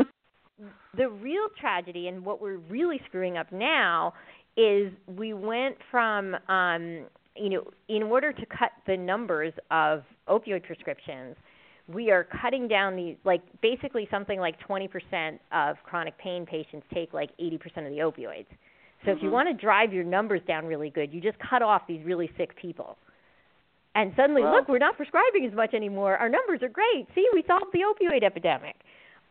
[0.97, 4.14] The real tragedy, and what we're really screwing up now,
[4.57, 10.64] is we went from, um, you know, in order to cut the numbers of opioid
[10.64, 11.37] prescriptions,
[11.92, 17.12] we are cutting down the like basically something like 20% of chronic pain patients take
[17.12, 18.46] like 80% of the opioids.
[19.05, 19.33] So if you Mhm.
[19.33, 22.55] want to drive your numbers down really good, you just cut off these really sick
[22.57, 22.98] people.
[23.94, 24.53] And suddenly, Wow.
[24.53, 26.16] look, we're not prescribing as much anymore.
[26.16, 27.09] Our numbers are great.
[27.14, 28.77] See, we solved the opioid epidemic.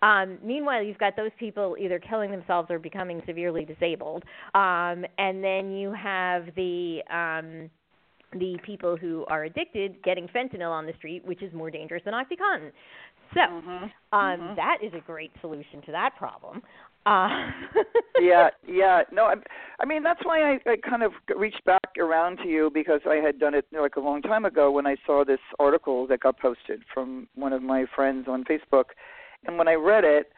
[0.01, 4.23] Um, meanwhile, you've got those people either killing themselves or becoming severely disabled.
[4.53, 7.69] Um, and then you have the um,
[8.33, 12.13] the people who are addicted getting fentanyl on the street, which is more dangerous than
[12.13, 12.71] OxyContin.
[13.33, 13.91] So, Mhm.
[14.11, 14.55] um, Mhm.
[14.55, 16.61] that is a great solution to that problem.
[17.05, 17.29] Uh,
[18.19, 19.03] yeah, yeah.
[19.11, 19.35] No, I,
[19.79, 23.15] I mean that's why I, I kind of reached back around to you because I
[23.15, 26.05] had done it you know, like a long time ago when I saw this article
[26.07, 28.91] that got posted from one of my friends on Facebook,
[29.45, 30.33] and when I read it,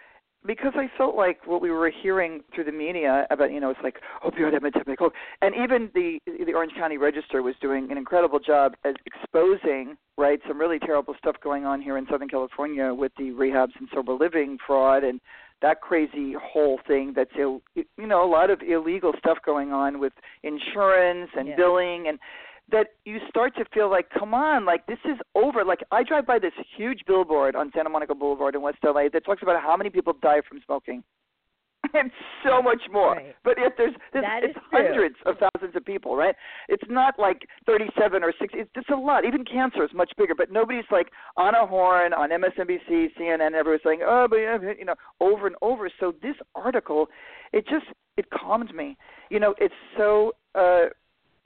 [0.45, 3.79] because I felt like what we were hearing through the media about you know it's
[3.83, 8.39] like opioid epidemic, oh, and even the the Orange County Register was doing an incredible
[8.39, 13.11] job at exposing right some really terrible stuff going on here in Southern California with
[13.17, 15.19] the rehabs and sober living fraud and
[15.61, 19.99] that crazy whole thing that's Ill, you know a lot of illegal stuff going on
[19.99, 21.55] with insurance and Yeah.
[21.57, 22.17] billing and
[22.71, 25.63] that you start to feel like come on like this is over.
[25.63, 29.25] Like i drive by this huge billboard on santa monica boulevard in west la that
[29.25, 31.03] talks about how many people die from smoking.
[31.93, 32.11] And
[32.43, 33.15] so much more.
[33.15, 33.35] Right.
[33.43, 34.61] but if there's, there's it's true.
[34.69, 36.35] hundreds of thousands of people right?
[36.67, 39.25] It's not like 37 or 60 it's just a lot.
[39.25, 43.81] Even cancer is much bigger but nobody's like on a horn on msnbc cnn everyone's
[43.83, 45.89] saying oh but yeah, you know over and over.
[45.99, 47.07] So this article
[47.53, 47.85] it just
[48.17, 48.97] it calmed me.
[49.29, 50.87] You know it's so uh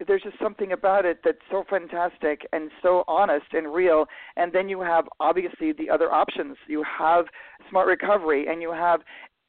[0.07, 4.05] there's just something about it that's so fantastic and so honest and real.
[4.35, 6.57] And then you have obviously the other options.
[6.67, 7.25] You have
[7.69, 9.01] smart recovery, and you have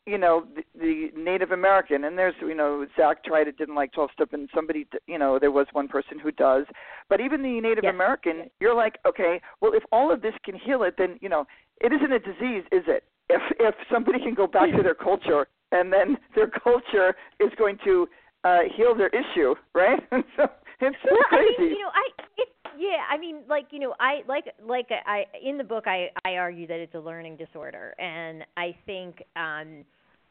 [0.06, 3.92] you know the, the Native American, and there's you know Zach tried it, didn't like
[3.92, 6.66] 12 step, and somebody you know there was one person who does.
[7.08, 7.94] But even the Native yes.
[7.94, 11.46] American, you're like, okay, well if all of this can heal it, then you know
[11.80, 13.04] it isn't a disease, is it?
[13.30, 17.78] If if somebody can go back to their culture, and then their culture is going
[17.84, 18.06] to
[18.44, 20.00] uh heal their issue, right?
[20.36, 20.44] so
[20.80, 21.54] it's so well, crazy.
[21.58, 24.88] I mean, you know, I it, yeah, I mean, like you know, I like like
[24.90, 29.22] I in the book I I argue that it's a learning disorder, and I think
[29.36, 29.84] um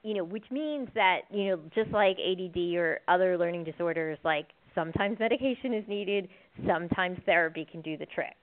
[0.03, 4.47] you know, which means that you know, just like ADD or other learning disorders, like
[4.75, 6.27] sometimes medication is needed,
[6.67, 8.35] sometimes therapy can do the trick.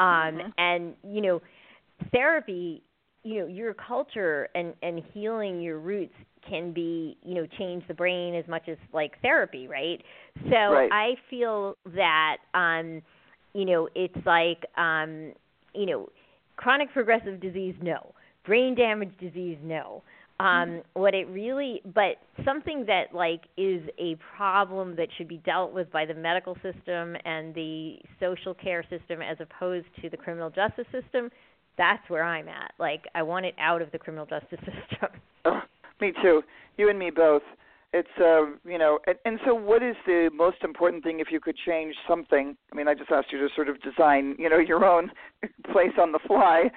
[0.00, 0.50] Um, mm-hmm.
[0.58, 1.42] And you know,
[2.12, 2.82] therapy,
[3.22, 6.14] you know, your culture and and healing your roots
[6.48, 10.02] can be, you know, change the brain as much as like therapy, right?
[10.44, 10.90] So right.
[10.92, 13.02] I feel that, um,
[13.54, 15.32] you know, it's like, um,
[15.74, 16.08] you know,
[16.56, 18.12] chronic progressive disease, no.
[18.44, 20.02] Brain damage disease, no
[20.42, 25.72] um what it really but something that like is a problem that should be dealt
[25.72, 30.50] with by the medical system and the social care system as opposed to the criminal
[30.50, 31.30] justice system
[31.78, 34.58] that's where i'm at like i want it out of the criminal justice
[34.90, 35.62] system
[36.02, 36.42] me too.
[36.76, 37.42] You and me both.
[37.94, 41.40] It's uh you know and, and so what is the most important thing if you
[41.40, 42.56] could change something?
[42.72, 45.10] I mean i just asked you to sort of design you know your own
[45.72, 46.70] place on the fly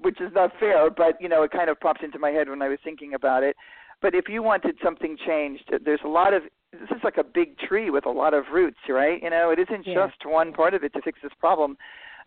[0.00, 2.60] which is not fair but you know it kind of pops into my head when
[2.60, 3.56] i was thinking about it.
[4.02, 7.56] But if you wanted something changed there's a lot of this is like a big
[7.58, 9.22] tree with a lot of roots right?
[9.22, 10.06] You know it isn't yeah.
[10.06, 11.76] just one part of it to fix this problem.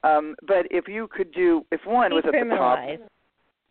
[0.06, 2.80] Um but if you could do if one was at the top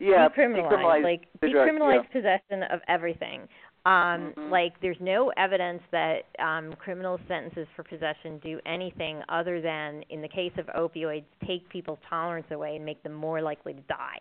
[0.01, 2.39] yeah decriminalize, decriminalize like decriminalize yeah.
[2.39, 3.47] possession of everything
[3.87, 3.93] um,
[4.37, 4.51] mm-hmm.
[4.51, 10.21] Like, there's no evidence that um, criminal sentences for possession do anything other than, in
[10.21, 14.19] the case of opioids, take people's tolerance away and make them more likely to die.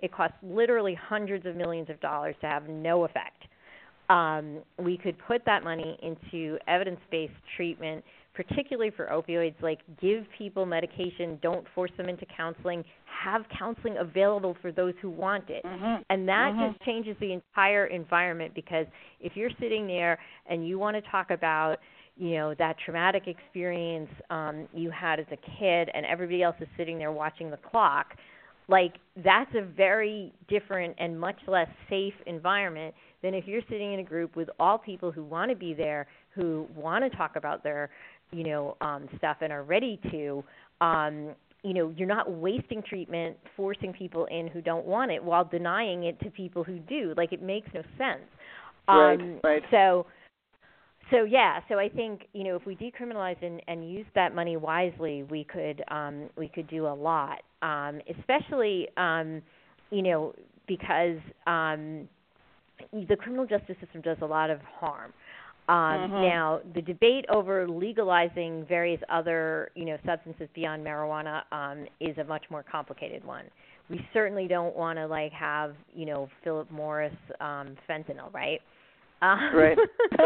[0.00, 3.42] It costs literally hundreds of millions of dollars to have no effect.
[4.08, 8.02] Um, we could put that money into evidence based treatment
[8.34, 14.56] particularly for opioids, like give people medication, don't force them into counseling, have counseling available
[14.62, 15.64] for those who want it.
[15.64, 16.02] Mm-hmm.
[16.10, 16.72] And that mm-hmm.
[16.72, 18.86] just changes the entire environment because
[19.20, 20.18] if you're sitting there
[20.48, 21.76] and you want to talk about
[22.16, 26.68] you know that traumatic experience um you had as a kid and everybody else is
[26.76, 28.08] sitting there watching the clock
[28.68, 34.00] like that's a very different and much less safe environment than if you're sitting in
[34.00, 37.62] a group with all people who want to be there who want to talk about
[37.62, 37.90] their
[38.32, 40.42] you know um, stuff and are ready to
[40.80, 45.44] um, you know you're not wasting treatment forcing people in who don't want it while
[45.44, 47.14] denying it to people who do.
[47.16, 48.28] Like it makes no sense.
[48.88, 49.62] Right, um, right.
[49.70, 50.06] so
[51.10, 51.60] so yeah.
[51.68, 55.44] So i think you know if we decriminalize and, and use that money wisely we
[55.44, 57.42] could um, we could do a lot.
[57.62, 59.42] Um, especially um,
[59.90, 60.34] you know
[60.66, 62.08] because um,
[62.92, 65.12] the criminal justice system does a lot of harm
[65.68, 66.22] um, mm-hmm.
[66.22, 72.24] Now, the debate over legalizing various other, you know, substances beyond marijuana um, is a
[72.24, 73.44] much more complicated one.
[73.88, 78.60] We certainly don't want to like have, you know, Philip Morris um, fentanyl, right?
[79.22, 79.78] Um, right.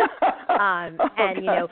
[0.49, 1.69] um, oh, and you know,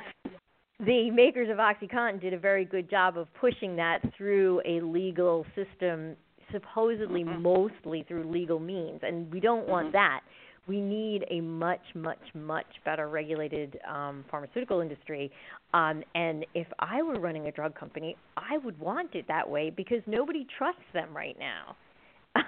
[0.81, 5.47] the makers of OxyContin did a very good job of pushing that through a legal
[5.55, 6.17] system,
[6.53, 7.43] supposedly mm-hmm.
[7.43, 9.97] mostly through legal means, and we don't want mm-hmm.
[9.97, 10.21] that
[10.67, 15.31] we need a much, much, much better regulated um, pharmaceutical industry.
[15.75, 19.71] Um, and if I were running a drug company, I would want it that way
[19.71, 21.77] because nobody trusts them right now.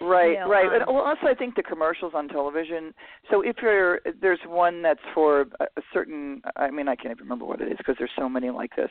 [0.00, 0.66] right, you know, right.
[0.66, 2.92] Um, and well, also I think the commercials on television.
[3.30, 6.42] So if you're there's one that's for a, a certain.
[6.56, 8.90] I mean, I can't even remember what it is because there's so many like this.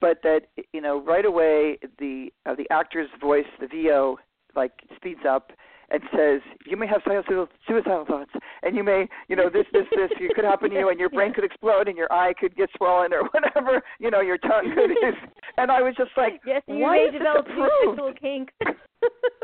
[0.00, 4.18] But that you know, right away the uh, the actor's voice, the VO,
[4.54, 5.50] like speeds up
[5.92, 8.30] and says you may have suicidal suicidal thoughts
[8.62, 11.32] and you may you know this this this could happen to you and your brain
[11.34, 14.90] could explode and your eye could get swollen or whatever you know your tongue could
[15.58, 17.54] and I was just like yes you why may is develop this
[17.92, 18.20] approved?
[18.20, 18.50] kink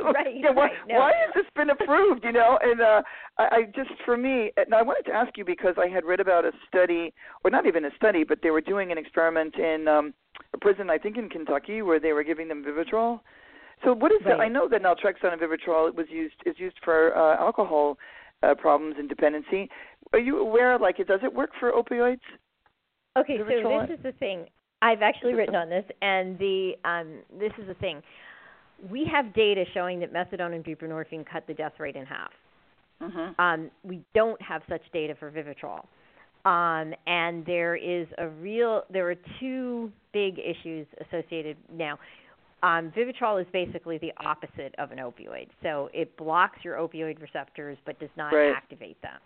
[0.03, 0.95] right yeah, why, right, no.
[0.97, 3.03] why has this been approved you know and uh
[3.39, 6.21] I, I just for me and I wanted to ask you because I had read
[6.21, 7.13] about a study
[7.45, 10.15] or not even a study but they were doing an experiment in um
[10.55, 13.21] a prison I think in Kentucky where they were giving them Vivitrol
[13.85, 14.37] so what is right.
[14.37, 17.99] the, I know that naltrexone and Vivitrol was used is used for uh, alcohol
[18.43, 19.69] uh, problems and dependency.
[20.12, 20.79] Are you aware?
[20.79, 22.21] Like, does it work for opioids?
[23.17, 23.87] Okay, Vivitrol?
[23.87, 24.47] so this is the thing.
[24.81, 28.03] I've actually written on this, and the um, this is the thing.
[28.88, 32.31] We have data showing that methadone and buprenorphine cut the death rate in half.
[33.03, 33.41] Mm-hmm.
[33.41, 35.85] Um, we don't have such data for Vivitrol.
[36.45, 41.99] Um, and there is a real, there are two big issues associated now.
[42.62, 45.49] Um, Vivitrol is basically the opposite of an opioid.
[45.62, 48.53] So it blocks your opioid receptors but does not right.
[48.55, 49.18] activate them.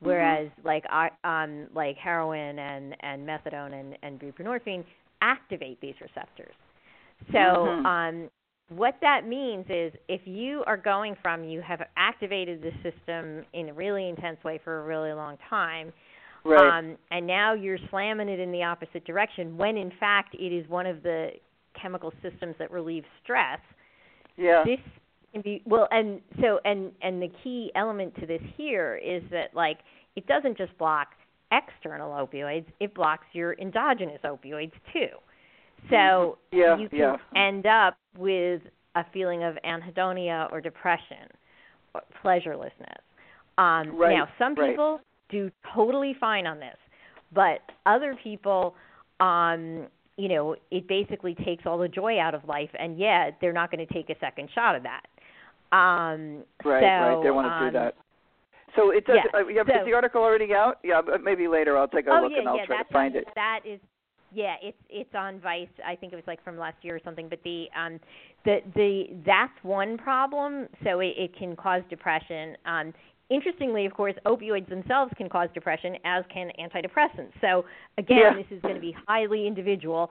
[0.00, 0.66] Whereas mm-hmm.
[0.66, 0.84] like
[1.24, 4.84] um, like heroin and, and methadone and, and buprenorphine
[5.20, 6.54] activate these receptors.
[7.32, 7.86] So mm-hmm.
[7.86, 8.30] um,
[8.70, 13.68] what that means is if you are going from you have activated the system in
[13.68, 15.92] a really intense way for a really long time
[16.44, 16.78] right.
[16.78, 20.68] um, and now you're slamming it in the opposite direction when in fact it is
[20.68, 21.30] one of the
[21.80, 23.60] chemical systems that relieve stress
[24.36, 24.78] yeah this
[25.32, 29.54] can be well and so and and the key element to this here is that
[29.54, 29.78] like
[30.16, 31.08] it doesn't just block
[31.52, 35.08] external opioids it blocks your endogenous opioids too
[35.88, 36.58] so mm-hmm.
[36.58, 37.16] yeah, you can yeah.
[37.34, 38.60] end up with
[38.96, 41.28] a feeling of anhedonia or depression,
[41.94, 43.00] or pleasurelessness.
[43.58, 44.70] Um, right, now, some right.
[44.70, 46.76] people do totally fine on this,
[47.32, 48.74] but other people,
[49.20, 49.86] um,
[50.20, 53.70] you know, it basically takes all the joy out of life, and yeah, they're not
[53.70, 55.02] going to take a second shot of that.
[55.74, 57.20] Um, right, so, right.
[57.22, 57.94] They want to um, do that.
[58.76, 59.16] So it does.
[59.16, 60.78] yeah, uh, yeah, so, is the article already out?
[60.84, 62.92] Yeah, but maybe later I'll take a oh, look yeah, and I'll yeah, try to
[62.92, 63.26] find it.
[63.34, 63.80] That is
[64.32, 65.68] yeah, it's it's on Vice.
[65.84, 67.28] I think it was like from last year or something.
[67.28, 67.98] But the um
[68.44, 70.68] the the that's one problem.
[70.84, 72.56] So it, it can cause depression.
[72.64, 72.92] Um,
[73.30, 77.32] interestingly, of course, opioids themselves can cause depression, as can antidepressants.
[77.40, 77.64] So
[77.98, 78.34] again, Yeah.
[78.34, 80.10] this is going to be highly individual.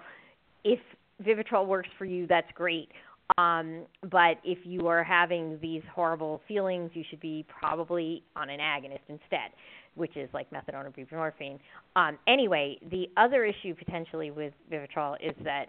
[0.64, 0.80] If
[1.24, 2.92] Vivitrol works for you, that's great.
[3.38, 8.60] Um, but if you are having these horrible feelings, you should be probably on an
[8.60, 9.52] agonist instead
[9.96, 11.60] which is like methadone or buprenorphine.
[11.96, 15.66] Um, anyway, the other issue potentially with Vivitrol is that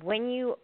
[0.00, 0.56] when you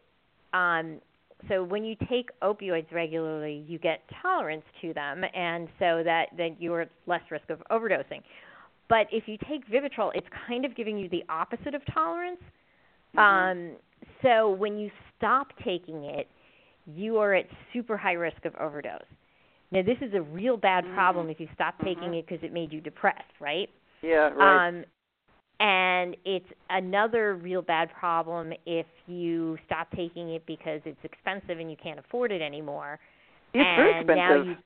[0.55, 1.01] um,
[1.49, 6.61] so when you take opioids regularly, you get tolerance to them, and so that that
[6.61, 8.23] you are at less risk of overdosing.
[8.89, 12.41] But if you take Vivitrol, it's kind of giving you the opposite of tolerance.
[13.17, 13.19] Mm-hmm.
[13.19, 13.77] Um,
[14.23, 16.29] so when you stop taking it,
[16.87, 19.03] you are at super high risk of overdose.
[19.71, 21.33] Now, this is a real bad problem mm-hmm.
[21.33, 22.15] if you stop taking mm-hmm.
[22.15, 23.69] it because it made you depressed, right?
[24.03, 24.69] Yeah, right.
[24.69, 24.85] Um,
[25.61, 31.71] and it's another real bad problem if you stop taking it because it's expensive and
[31.71, 32.99] you can't afford it anymore.
[33.55, 34.17] it's and very expensive.
[34.17, 34.57] Now you,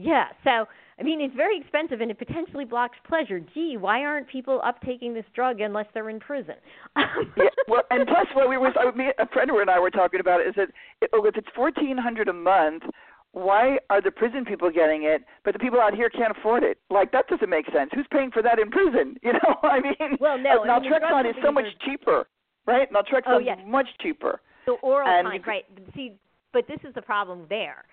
[0.00, 0.66] yeah, so
[0.98, 3.40] I mean it's very expensive and it potentially blocks pleasure.
[3.54, 6.54] Gee, why aren't people uptaking this drug unless they're in prison?
[6.96, 10.20] yeah, well, and plus, what we was I, me, a friend and I were talking
[10.20, 10.68] about is that
[11.00, 12.84] it, oh, if it's fourteen hundred a month,
[13.32, 16.78] why are the prison people getting it, but the people out here can't afford it?
[16.90, 17.90] Like that doesn't make sense.
[17.94, 19.16] Who's paying for that in prison?
[19.28, 21.86] You know, I mean, well, no, uh, I mean, naltrexone is so much are...
[21.86, 22.28] cheaper,
[22.66, 22.90] right?
[22.90, 23.58] Naltrexone oh, yes.
[23.60, 24.40] is much cheaper.
[24.66, 25.64] The oral and kind, right?
[25.94, 26.14] See,
[26.52, 27.84] but this is the problem there.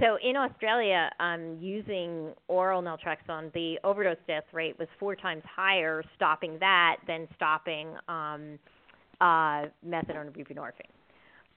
[0.00, 6.02] So in Australia, um, using oral naltrexone, the overdose death rate was four times higher
[6.16, 8.58] stopping that than stopping um,
[9.20, 10.90] uh, methadone or buprenorphine.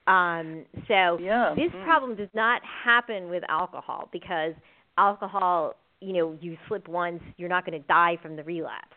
[0.06, 1.54] Um, so yeah.
[1.56, 1.84] this mm.
[1.84, 4.52] problem does not happen with alcohol because
[4.98, 8.96] alcohol, you know, you slip once, you're not going to die from the relapse.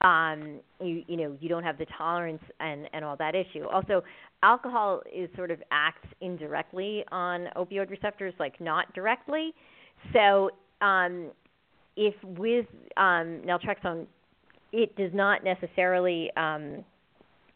[0.00, 3.64] Um, you you know you don't have the tolerance and and all that issue.
[3.64, 4.04] Also,
[4.44, 9.52] alcohol is sort of acts indirectly on opioid receptors, like not directly.
[10.12, 11.32] So um,
[11.96, 14.06] if with um, naltrexone,
[14.72, 16.84] it does not necessarily um,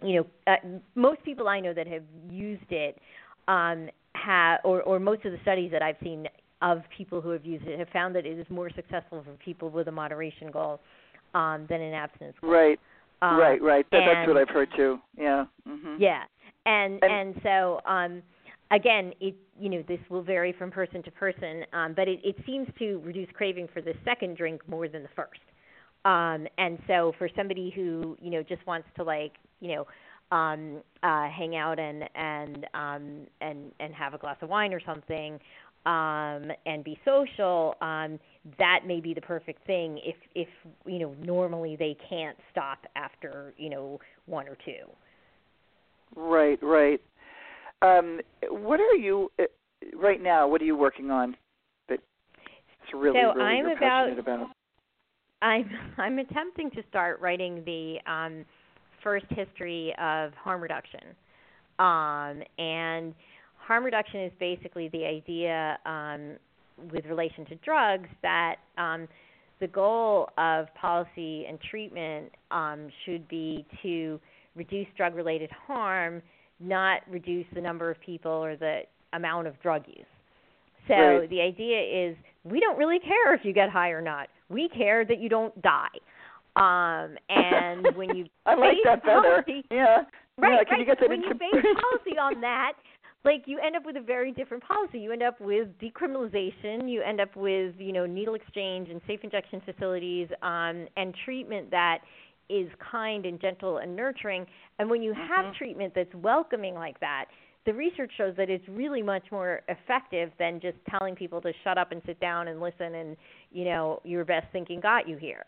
[0.05, 0.57] you know, uh,
[0.95, 2.99] most people I know that have used it
[3.49, 6.27] um, have, or, or most of the studies that I've seen
[6.61, 9.69] of people who have used it have found that it is more successful for people
[9.69, 10.81] with a moderation goal
[11.35, 12.51] um, than an abstinence goal.
[12.51, 12.79] Right.
[13.21, 13.87] Um, right, right.
[13.91, 14.99] That, that's what I've heard too.
[15.17, 15.45] Yeah.
[15.67, 16.23] hmm Yeah,
[16.67, 18.23] and And- and so um,
[18.73, 22.37] again, it you know this will vary from person to person, um, but it, it
[22.47, 25.41] seems to reduce craving for the second drink more than the first.
[26.05, 29.87] Um, and so for somebody who you know just wants to like you know
[30.37, 34.81] um, uh, hang out and and um, and and have a glass of wine or
[34.81, 35.39] something
[35.85, 38.19] um, and be social, um,
[38.59, 40.49] that may be the perfect thing if if
[40.87, 44.89] you know normally they can't stop after you know one or two.
[46.15, 47.01] Right, right.
[47.81, 49.45] Um, what are you uh,
[49.97, 50.47] right now?
[50.47, 51.37] What are you working on?
[51.89, 51.99] That
[52.39, 54.49] it's really, So really I'm about- passionate about.
[55.43, 58.45] I'm I'm attempting to start writing the um,
[59.03, 61.01] first history of harm reduction,
[61.79, 63.15] um, and
[63.59, 66.37] harm reduction is basically the idea um,
[66.93, 69.07] with relation to drugs that um,
[69.61, 74.21] the goal of policy and treatment um, should be to
[74.57, 76.21] reduce drug-related harm,
[76.61, 78.81] not reduce the number of people or the
[79.13, 80.05] amount of drug use.
[80.89, 81.31] So Right.
[81.31, 84.29] the idea is we don't really care if you get high or not.
[84.49, 85.89] We care that you don't die.
[86.57, 89.43] Um, and when you I like base that better.
[89.47, 90.03] policy, yeah.
[90.37, 90.81] right, yeah, can right.
[90.81, 92.73] you get that when into you base policy on that,
[93.25, 94.99] like you end up with a very different policy.
[94.99, 96.91] You end up with decriminalization.
[96.91, 101.71] You end up with you know needle exchange and safe injection facilities, um, and treatment
[101.71, 101.99] that
[102.51, 104.45] is kind and gentle and nurturing.
[104.79, 105.55] And when you have Mhm.
[105.55, 107.27] treatment that's welcoming like that,
[107.65, 111.79] the research shows that it's really much more effective than just telling people to shut
[111.79, 113.17] up and sit down and listen and
[113.53, 115.45] you know your best thinking got you here.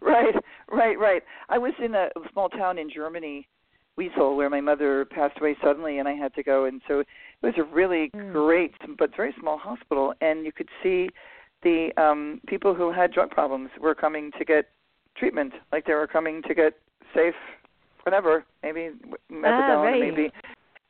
[0.00, 0.34] Right,
[0.70, 1.22] right, right.
[1.48, 3.48] I was in a small town in Germany,
[3.98, 6.66] Wiesel, where my mother passed away suddenly, and I had to go.
[6.66, 7.06] And so it
[7.42, 8.32] was a really Mm.
[8.32, 11.08] great but very small hospital, and you could see
[11.62, 14.70] the um people who had drug problems were coming to get
[15.16, 16.78] treatment, like they were coming to get
[17.14, 17.34] safe,
[18.04, 18.90] whatever, maybe
[19.32, 20.00] methadone, right.
[20.00, 20.30] maybe.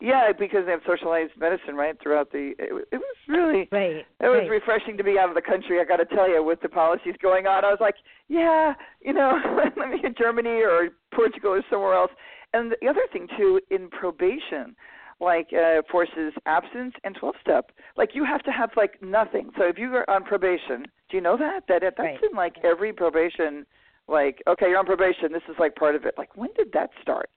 [0.01, 2.55] Yeah, because they have socialized medicine right throughout the.
[2.59, 4.07] It, it was really Right.
[4.21, 4.51] it was right.
[4.51, 5.81] refreshing to be out of the country.
[5.81, 7.97] I got to tell you, with the policies going on, I was like,
[8.29, 9.39] yeah, you know,
[9.77, 12.13] let me in Germany or Portugal or somewhere else.
[12.55, 14.77] And the other thing too, in probation,
[15.21, 17.73] like uh, forces absence and twelve step.
[17.97, 19.51] Like you have to have like nothing.
[19.59, 22.19] So if you are on probation, do you know that that that's Right.
[22.23, 23.67] in like every probation.
[24.07, 25.33] Like okay, you're on probation.
[25.33, 26.15] This is like part of it.
[26.17, 27.31] Like when did that start?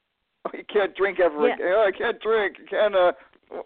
[0.54, 1.48] You can't drink ever.
[1.48, 1.56] Yeah.
[1.56, 1.68] again.
[1.76, 2.58] Oh, I can't drink.
[2.60, 2.96] You can't.
[2.96, 3.12] Uh,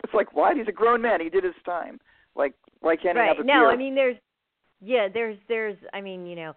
[0.03, 0.57] it's like what?
[0.57, 1.21] He's a grown man.
[1.21, 1.99] He did his time.
[2.36, 3.30] Like why can't right.
[3.32, 3.71] he have a no, beer?
[3.71, 4.17] I mean there's
[4.82, 6.53] yeah, there's there's I mean, you know,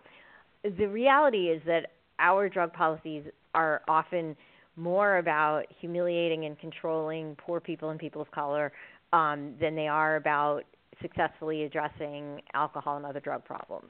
[0.64, 4.36] the reality is that our drug policies are often
[4.76, 8.72] more about humiliating and controlling poor people and people of color
[9.12, 10.62] um, than they are about
[11.02, 13.88] successfully addressing alcohol and other drug problems.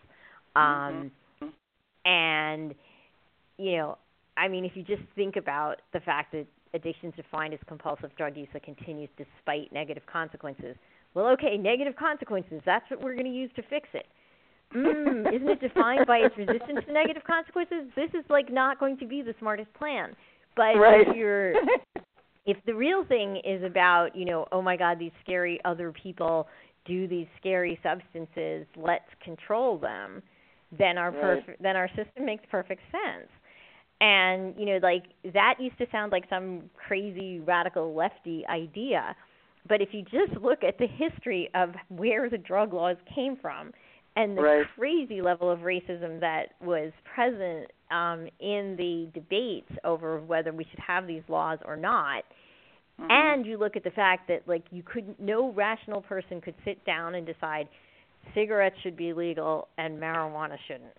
[0.57, 1.11] Um,
[1.43, 1.53] Mhm.
[2.05, 2.75] And,
[3.59, 3.99] you know,
[4.39, 8.15] I mean, if you just think about the fact that addiction is defined as compulsive
[8.17, 10.77] drug use that continues despite negative consequences,
[11.15, 14.07] well, okay, negative consequences, that's what we're going to use to fix it.
[14.75, 17.91] Mm, isn't it defined by its resistance to negative consequences?
[17.97, 20.15] This is like not going to be the smartest plan.
[20.57, 21.07] But right.
[21.09, 21.55] if you're
[22.47, 26.49] if the real thing is about, you know, oh my god, these scary other people
[26.85, 30.23] do these scary substances, let's control them,
[30.77, 31.63] then our Right.
[31.63, 33.29] then our system makes perfect sense.
[34.01, 39.17] And, you know, like that used to sound like some crazy radical lefty idea.
[39.69, 43.73] But if you just look at the history of where the drug laws came from
[44.17, 44.67] and the Right.
[44.77, 50.79] crazy level of racism that was present um, in the debates over whether we should
[50.81, 52.25] have these laws or not,
[53.01, 53.11] Mhm.
[53.11, 56.85] and you look at the fact that like you couldn't, no rational person could sit
[56.85, 57.69] down and decide
[58.35, 60.95] cigarettes should be legal and marijuana shouldn't.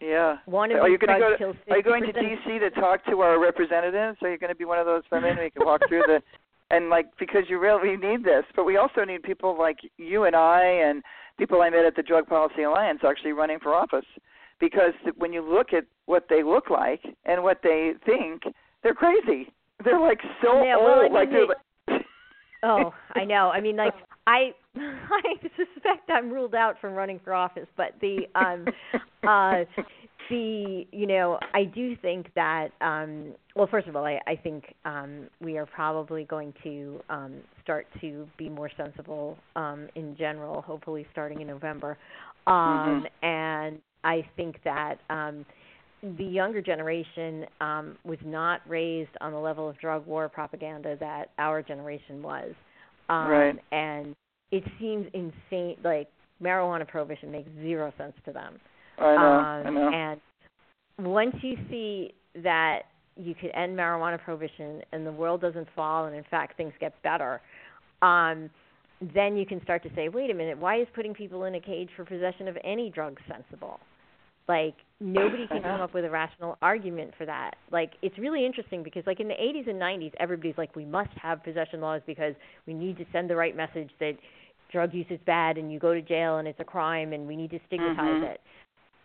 [0.00, 0.36] Yeah.
[0.46, 1.36] One of Are you going to go?
[1.36, 4.18] kills Are you going to DC to talk to our representatives?
[4.22, 6.22] Are you going to be one of those women who can walk through the
[6.70, 10.34] and like because you really need this, but we also need people like you and
[10.34, 11.02] I and
[11.38, 14.06] people I met at the Drug Policy Alliance actually running for office
[14.60, 18.42] because when you look at what they look like and what they think,
[18.82, 19.52] they're crazy.
[19.84, 21.98] They're like so Yeah, well, I mean, like they're
[22.62, 23.50] Oh, I know.
[23.50, 23.94] I mean, like
[24.26, 28.66] I, I suspect I'm ruled out from running for office, but the, um,
[29.28, 29.64] uh,
[30.30, 34.74] the, you know, I do think that, um, well, first of all, I, I think
[34.84, 40.62] um, we are probably going to um, start to be more sensible um, in general.
[40.62, 41.98] Hopefully, starting in November,
[42.46, 44.96] um, and I think that.
[45.10, 45.44] Um,
[46.18, 51.30] the younger generation um, was not raised on the level of drug war propaganda that
[51.38, 52.52] our generation was.
[53.08, 53.58] Um, Right.
[53.72, 54.14] And
[54.50, 55.76] it seems insane.
[55.82, 56.08] Like
[56.42, 58.58] marijuana prohibition makes zero sense to them.
[58.98, 59.90] I know, um, I know.
[59.92, 60.20] And
[61.06, 62.82] once you see that
[63.16, 67.00] you could end marijuana prohibition and the world doesn't fall, and in fact things get
[67.02, 67.40] better,
[68.02, 68.50] um,
[69.14, 71.60] then you can start to say, wait a minute, why is putting people in a
[71.60, 73.80] cage for possession of any drug sensible?
[74.48, 77.52] Like nobody can come up with a rational argument for that.
[77.70, 81.10] Like it's really interesting because like in the 80s and 90s everybody's like we must
[81.20, 82.34] have possession laws because
[82.66, 84.12] we need to send the right message that
[84.70, 87.36] drug use is bad and you go to jail and it's a crime and we
[87.36, 88.32] need to stigmatize Mhm.
[88.34, 88.40] it.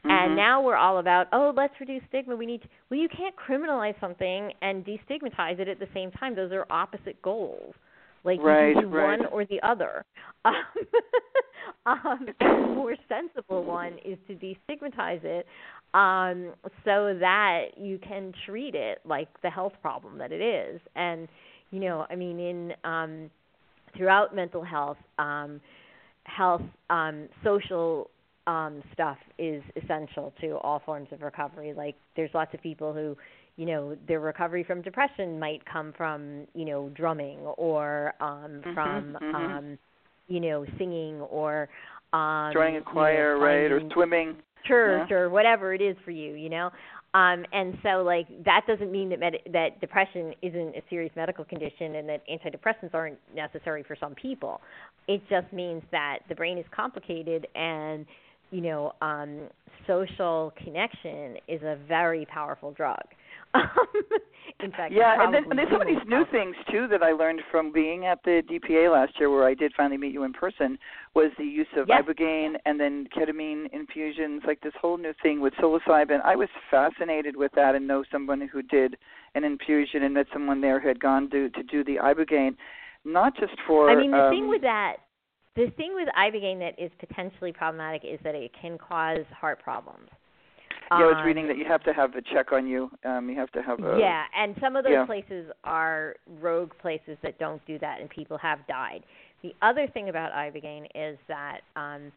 [0.04, 0.12] Mhm.
[0.12, 2.36] And now we're all about, oh, let's reduce stigma.
[2.36, 6.36] We need to, well, you can't criminalize something and destigmatize it at the same time.
[6.36, 7.76] Those are opposite goals.
[8.24, 9.20] Like Right, you do right.
[9.20, 10.06] one or the other.
[10.46, 10.54] Um,
[11.86, 15.46] um, the more sensible one is to destigmatize it,
[15.94, 16.54] um,
[16.86, 20.80] so that you can treat it like the health problem that it is.
[20.96, 21.28] And
[21.72, 23.30] you know, I mean, in um,
[23.96, 25.60] throughout mental health, um,
[26.24, 28.10] health, um, social
[28.48, 31.74] um, stuff is essential to all forms of recovery.
[31.74, 33.16] Like, there's lots of people who,
[33.60, 38.74] you know, their recovery from depression might come from, you know, drumming or um, Mhm,
[38.74, 39.36] from, mhm.
[39.36, 39.78] um,
[40.30, 41.68] you know, singing or
[42.14, 44.38] um, joining a you know, choir, right, or swimming.
[44.64, 45.08] church Yeah.
[45.08, 46.70] sure, whatever it is for you, you know.
[47.14, 51.44] Um, and so, like, that doesn't mean that med- that depression isn't a serious medical
[51.44, 54.62] condition, and that antidepressants aren't necessary for some people.
[55.10, 58.06] It just means that the brain is complicated, and
[58.52, 59.50] you know, um,
[59.86, 63.04] social connection is a very powerful drug.
[64.62, 67.14] In fact, Yeah, and then and there's some of these new things too that I
[67.14, 70.34] learned from being at the DPA last year, where I did finally meet you in
[70.34, 70.78] person.
[71.16, 72.04] Was the use of Yes.
[72.04, 76.22] ibogaine and then ketamine infusions, like this whole new thing with psilocybin.
[76.26, 78.98] I was fascinated with that, and know someone who did
[79.36, 82.56] an infusion and met someone there who had gone to to do the ibogaine,
[83.06, 83.90] not just for.
[83.90, 84.98] I mean, the um, thing with that,
[85.56, 90.10] the thing with ibogaine that is potentially problematic is that it can cause heart problems.
[90.92, 92.90] Yeah, I was reading that you have to have a check on you.
[93.06, 93.98] Um, you have to have a.
[94.00, 95.06] yeah, and some of those yeah.
[95.06, 99.04] places are rogue places that don't do that, and people have died.
[99.44, 102.12] The other thing about ibogaine is that um,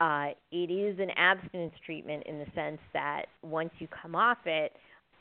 [0.00, 4.72] uh, it is an abstinence treatment in the sense that once you come off it,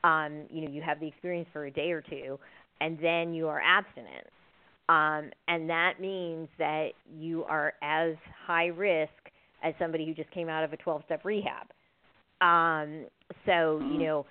[0.03, 2.39] um, you know, you have the experience for a day or two,
[2.81, 4.27] and then you are abstinent.
[4.87, 8.15] Um, and that means that you are as
[8.45, 9.11] high risk
[9.63, 11.67] as somebody who just came out of a 12-step rehab.
[12.41, 13.05] Um,
[13.45, 13.99] so you Mhm.
[13.99, 14.25] know,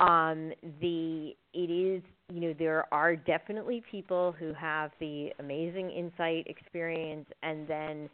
[0.00, 2.02] um, the it is
[2.32, 8.08] you know there are definitely people who have the amazing insight experience and then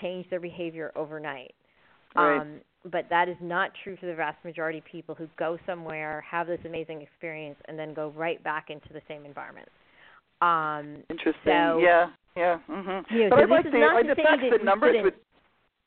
[0.00, 1.54] change their behavior overnight.
[2.14, 2.40] Right.
[2.40, 6.20] Um, but that is not true for the vast majority of people who go somewhere,
[6.28, 9.68] have this amazing experience, and then go right back into the same environment.
[10.40, 11.42] Um, Interesting.
[11.44, 12.58] So- yeah, yeah.
[12.68, 13.10] Mhm.
[13.10, 14.42] You know, but so I like this is the not I to the say fact
[14.42, 15.14] that the numbers with.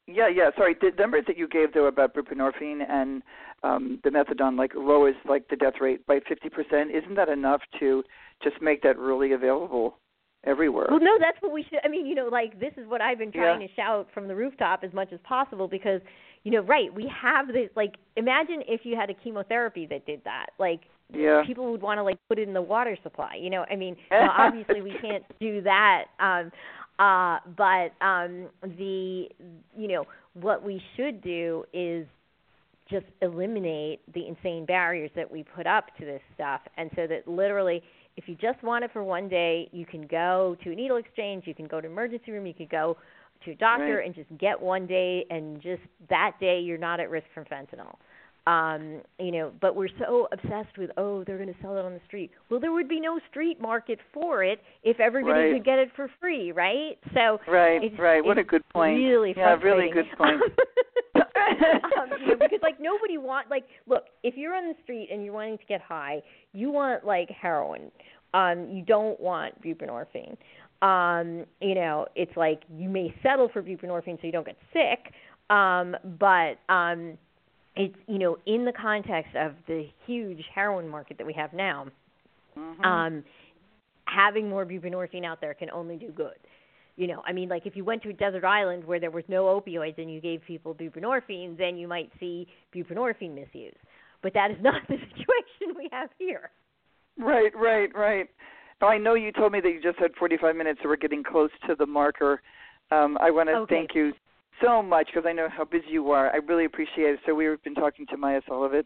[0.08, 0.50] Yeah, yeah.
[0.56, 3.24] Sorry, the numbers that you gave though about buprenorphine and
[3.64, 6.92] um, the methadone like lowers like the death rate by fifty percent.
[6.92, 8.04] Isn't that enough to
[8.44, 9.98] just make that really available
[10.46, 10.88] everywhere?
[10.90, 11.80] Well, no, that's what we should.
[11.84, 13.68] I mean, you know, like this is what I've been trying Yeah.
[13.68, 16.02] to shout from the rooftop as much as possible because,
[16.44, 16.94] you know, right?
[16.94, 17.70] We have this.
[17.76, 20.48] Like, imagine if you had a chemotherapy that did that.
[20.60, 20.82] Like,
[21.12, 21.42] yeah.
[21.46, 23.38] people would want to like put it in the water supply.
[23.40, 26.06] You know, I mean, now, obviously we can't do that.
[26.20, 26.52] Um,
[27.00, 29.28] uh, but um, the
[29.78, 32.08] you know what we should do is
[32.90, 37.28] just eliminate the insane barriers that we put up to this stuff, and so that
[37.28, 37.82] literally,
[38.16, 41.46] if you just want it for one day, you can go to a needle exchange,
[41.48, 42.96] you can go to emergency room, you can go
[43.44, 44.06] to a doctor Right.
[44.06, 47.96] and just get one day, and just that day you're not at risk from fentanyl
[48.48, 51.94] um you know but we're so obsessed with oh they're going to sell it on
[51.94, 55.54] the street well there would be no street market for it if everybody Right.
[55.54, 58.24] could get it for free right so Right, it's, right.
[58.24, 58.98] What a good point.
[58.98, 60.42] really yeah, really good point.
[61.16, 65.24] um, you know, because like nobody want like look if you're on the street and
[65.24, 66.22] you're wanting to get high
[66.54, 67.92] you want like heroin
[68.34, 70.36] um you don't want buprenorphine
[70.82, 75.14] um you know it's like you may settle for buprenorphine so you don't get sick
[75.50, 77.18] um but um
[77.76, 81.88] it's you know in the context of the huge heroin market that we have now
[82.58, 82.84] Mhm.
[82.86, 83.24] um
[84.06, 86.38] having more buprenorphine out there can only do good
[86.96, 89.24] you know i mean like if you went to a desert island where there was
[89.28, 93.76] no opioids and you gave people buprenorphine then you might see buprenorphine misuse
[94.22, 96.52] but that is not the situation we have here
[97.18, 98.28] Right, right, right.
[98.82, 101.24] Now, I know you told me that you just had 45 minutes, so we're getting
[101.24, 102.42] close to the marker.
[102.92, 103.76] Um, I want to Okay.
[103.76, 104.14] thank you
[104.64, 106.32] so much because I know how busy you are.
[106.32, 107.20] I really appreciate it.
[107.26, 108.86] So we've been talking to Maia Szalavitz,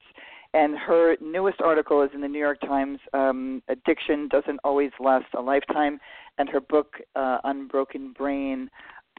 [0.53, 2.99] and her newest article is in the New York Times.
[3.13, 5.99] Um, Addiction doesn't always last a lifetime,
[6.37, 8.69] and her book uh, Unbroken Brain.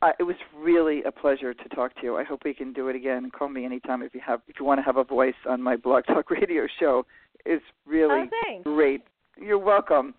[0.03, 2.16] Uh, it was really a pleasure to talk to you.
[2.16, 3.30] I hope we can do it again.
[3.30, 5.76] Call me anytime if you have if you want to have a voice on my
[5.76, 7.07] Blog Talk Radio show.
[7.44, 9.03] It's really oh Great.
[9.38, 10.14] You're welcome.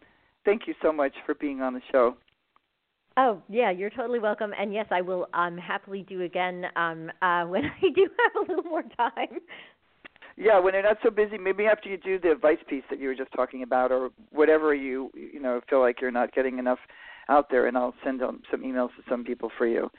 [0.46, 2.16] Thank you so much for being on the show.
[3.18, 7.44] Oh yeah you're totally welcome and yes i will um happily do again um uh
[7.48, 9.40] when i do have a little more time
[10.38, 13.10] Yeah, when you're not so busy, maybe after you do the advice piece that you
[13.10, 16.80] were just talking about, or whatever you you know feel like you're not getting enough
[17.30, 19.92] out there, and I'll send um, some emails to some people for you.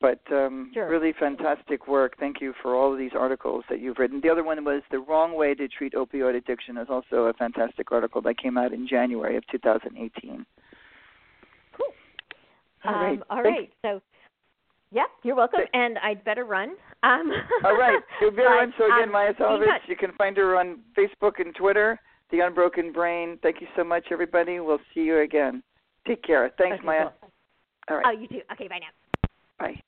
[0.00, 0.88] But um, Sure.
[0.88, 2.16] really fantastic work.
[2.18, 4.20] Thank you for all of these articles that you've written.
[4.22, 6.76] The other one was the wrong way to treat opioid addiction.
[6.76, 10.44] is also a fantastic article that came out in January of 2018.
[12.84, 13.12] All right.
[13.18, 13.72] Um, all Thanks.
[13.84, 13.94] right.
[13.94, 14.02] So,
[14.92, 15.58] yeah, you're welcome.
[15.60, 16.70] Th- And I'd better run.
[17.02, 17.32] Um,
[17.64, 18.00] All right.
[18.20, 19.82] You're very but, So again, um, Maia be in Szalavitz, touch.
[19.88, 21.98] you can find her on Facebook and Twitter,
[22.30, 23.38] The Unbroken Brain.
[23.42, 24.60] Thank you so much, everybody.
[24.60, 25.62] We'll see you again.
[26.06, 26.50] Take care.
[26.58, 27.10] Thanks, Okay, Maia.
[27.20, 27.30] cool.
[27.90, 28.06] All right.
[28.06, 28.40] Oh, you too.
[28.52, 29.28] Okay, bye now.
[29.58, 29.80] Bye.